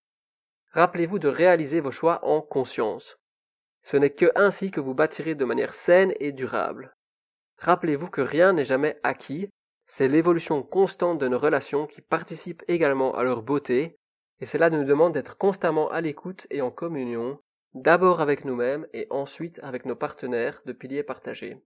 Rappelez-vous 0.73 1.19
de 1.19 1.29
réaliser 1.29 1.83
vos 1.83 1.93
choix 1.93 2.25
en 2.25 2.41
conscience. 2.41 3.19
Ce 3.83 3.99
n'est 3.99 4.09
que 4.09 4.33
ainsi 4.37 4.71
que 4.71 4.81
vous 4.81 4.95
bâtirez 4.95 5.35
de 5.35 5.45
manière 5.45 5.75
saine 5.75 6.15
et 6.19 6.33
durable. 6.33 6.97
Rappelez-vous 7.59 8.09
que 8.09 8.23
rien 8.23 8.55
n'est 8.55 8.65
jamais 8.65 8.99
acquis, 9.03 9.51
c'est 9.87 10.09
l'évolution 10.09 10.63
constante 10.63 11.19
de 11.19 11.29
nos 11.29 11.39
relations 11.39 11.87
qui 11.87 12.01
participe 12.01 12.63
également 12.69 13.15
à 13.15 13.23
leur 13.23 13.43
beauté 13.43 13.99
et 14.41 14.47
cela 14.47 14.71
nous 14.71 14.85
demande 14.85 15.15
d'être 15.15 15.37
constamment 15.37 15.91
à 15.91 16.01
l'écoute 16.01 16.47
et 16.51 16.61
en 16.61 16.71
communion, 16.71 17.39
d'abord 17.75 18.21
avec 18.21 18.45
nous-mêmes 18.45 18.87
et 18.93 19.07
ensuite 19.11 19.61
avec 19.63 19.85
nos 19.85 19.97
partenaires 19.97 20.63
de 20.65 20.73
piliers 20.73 21.03
partagés. 21.03 21.59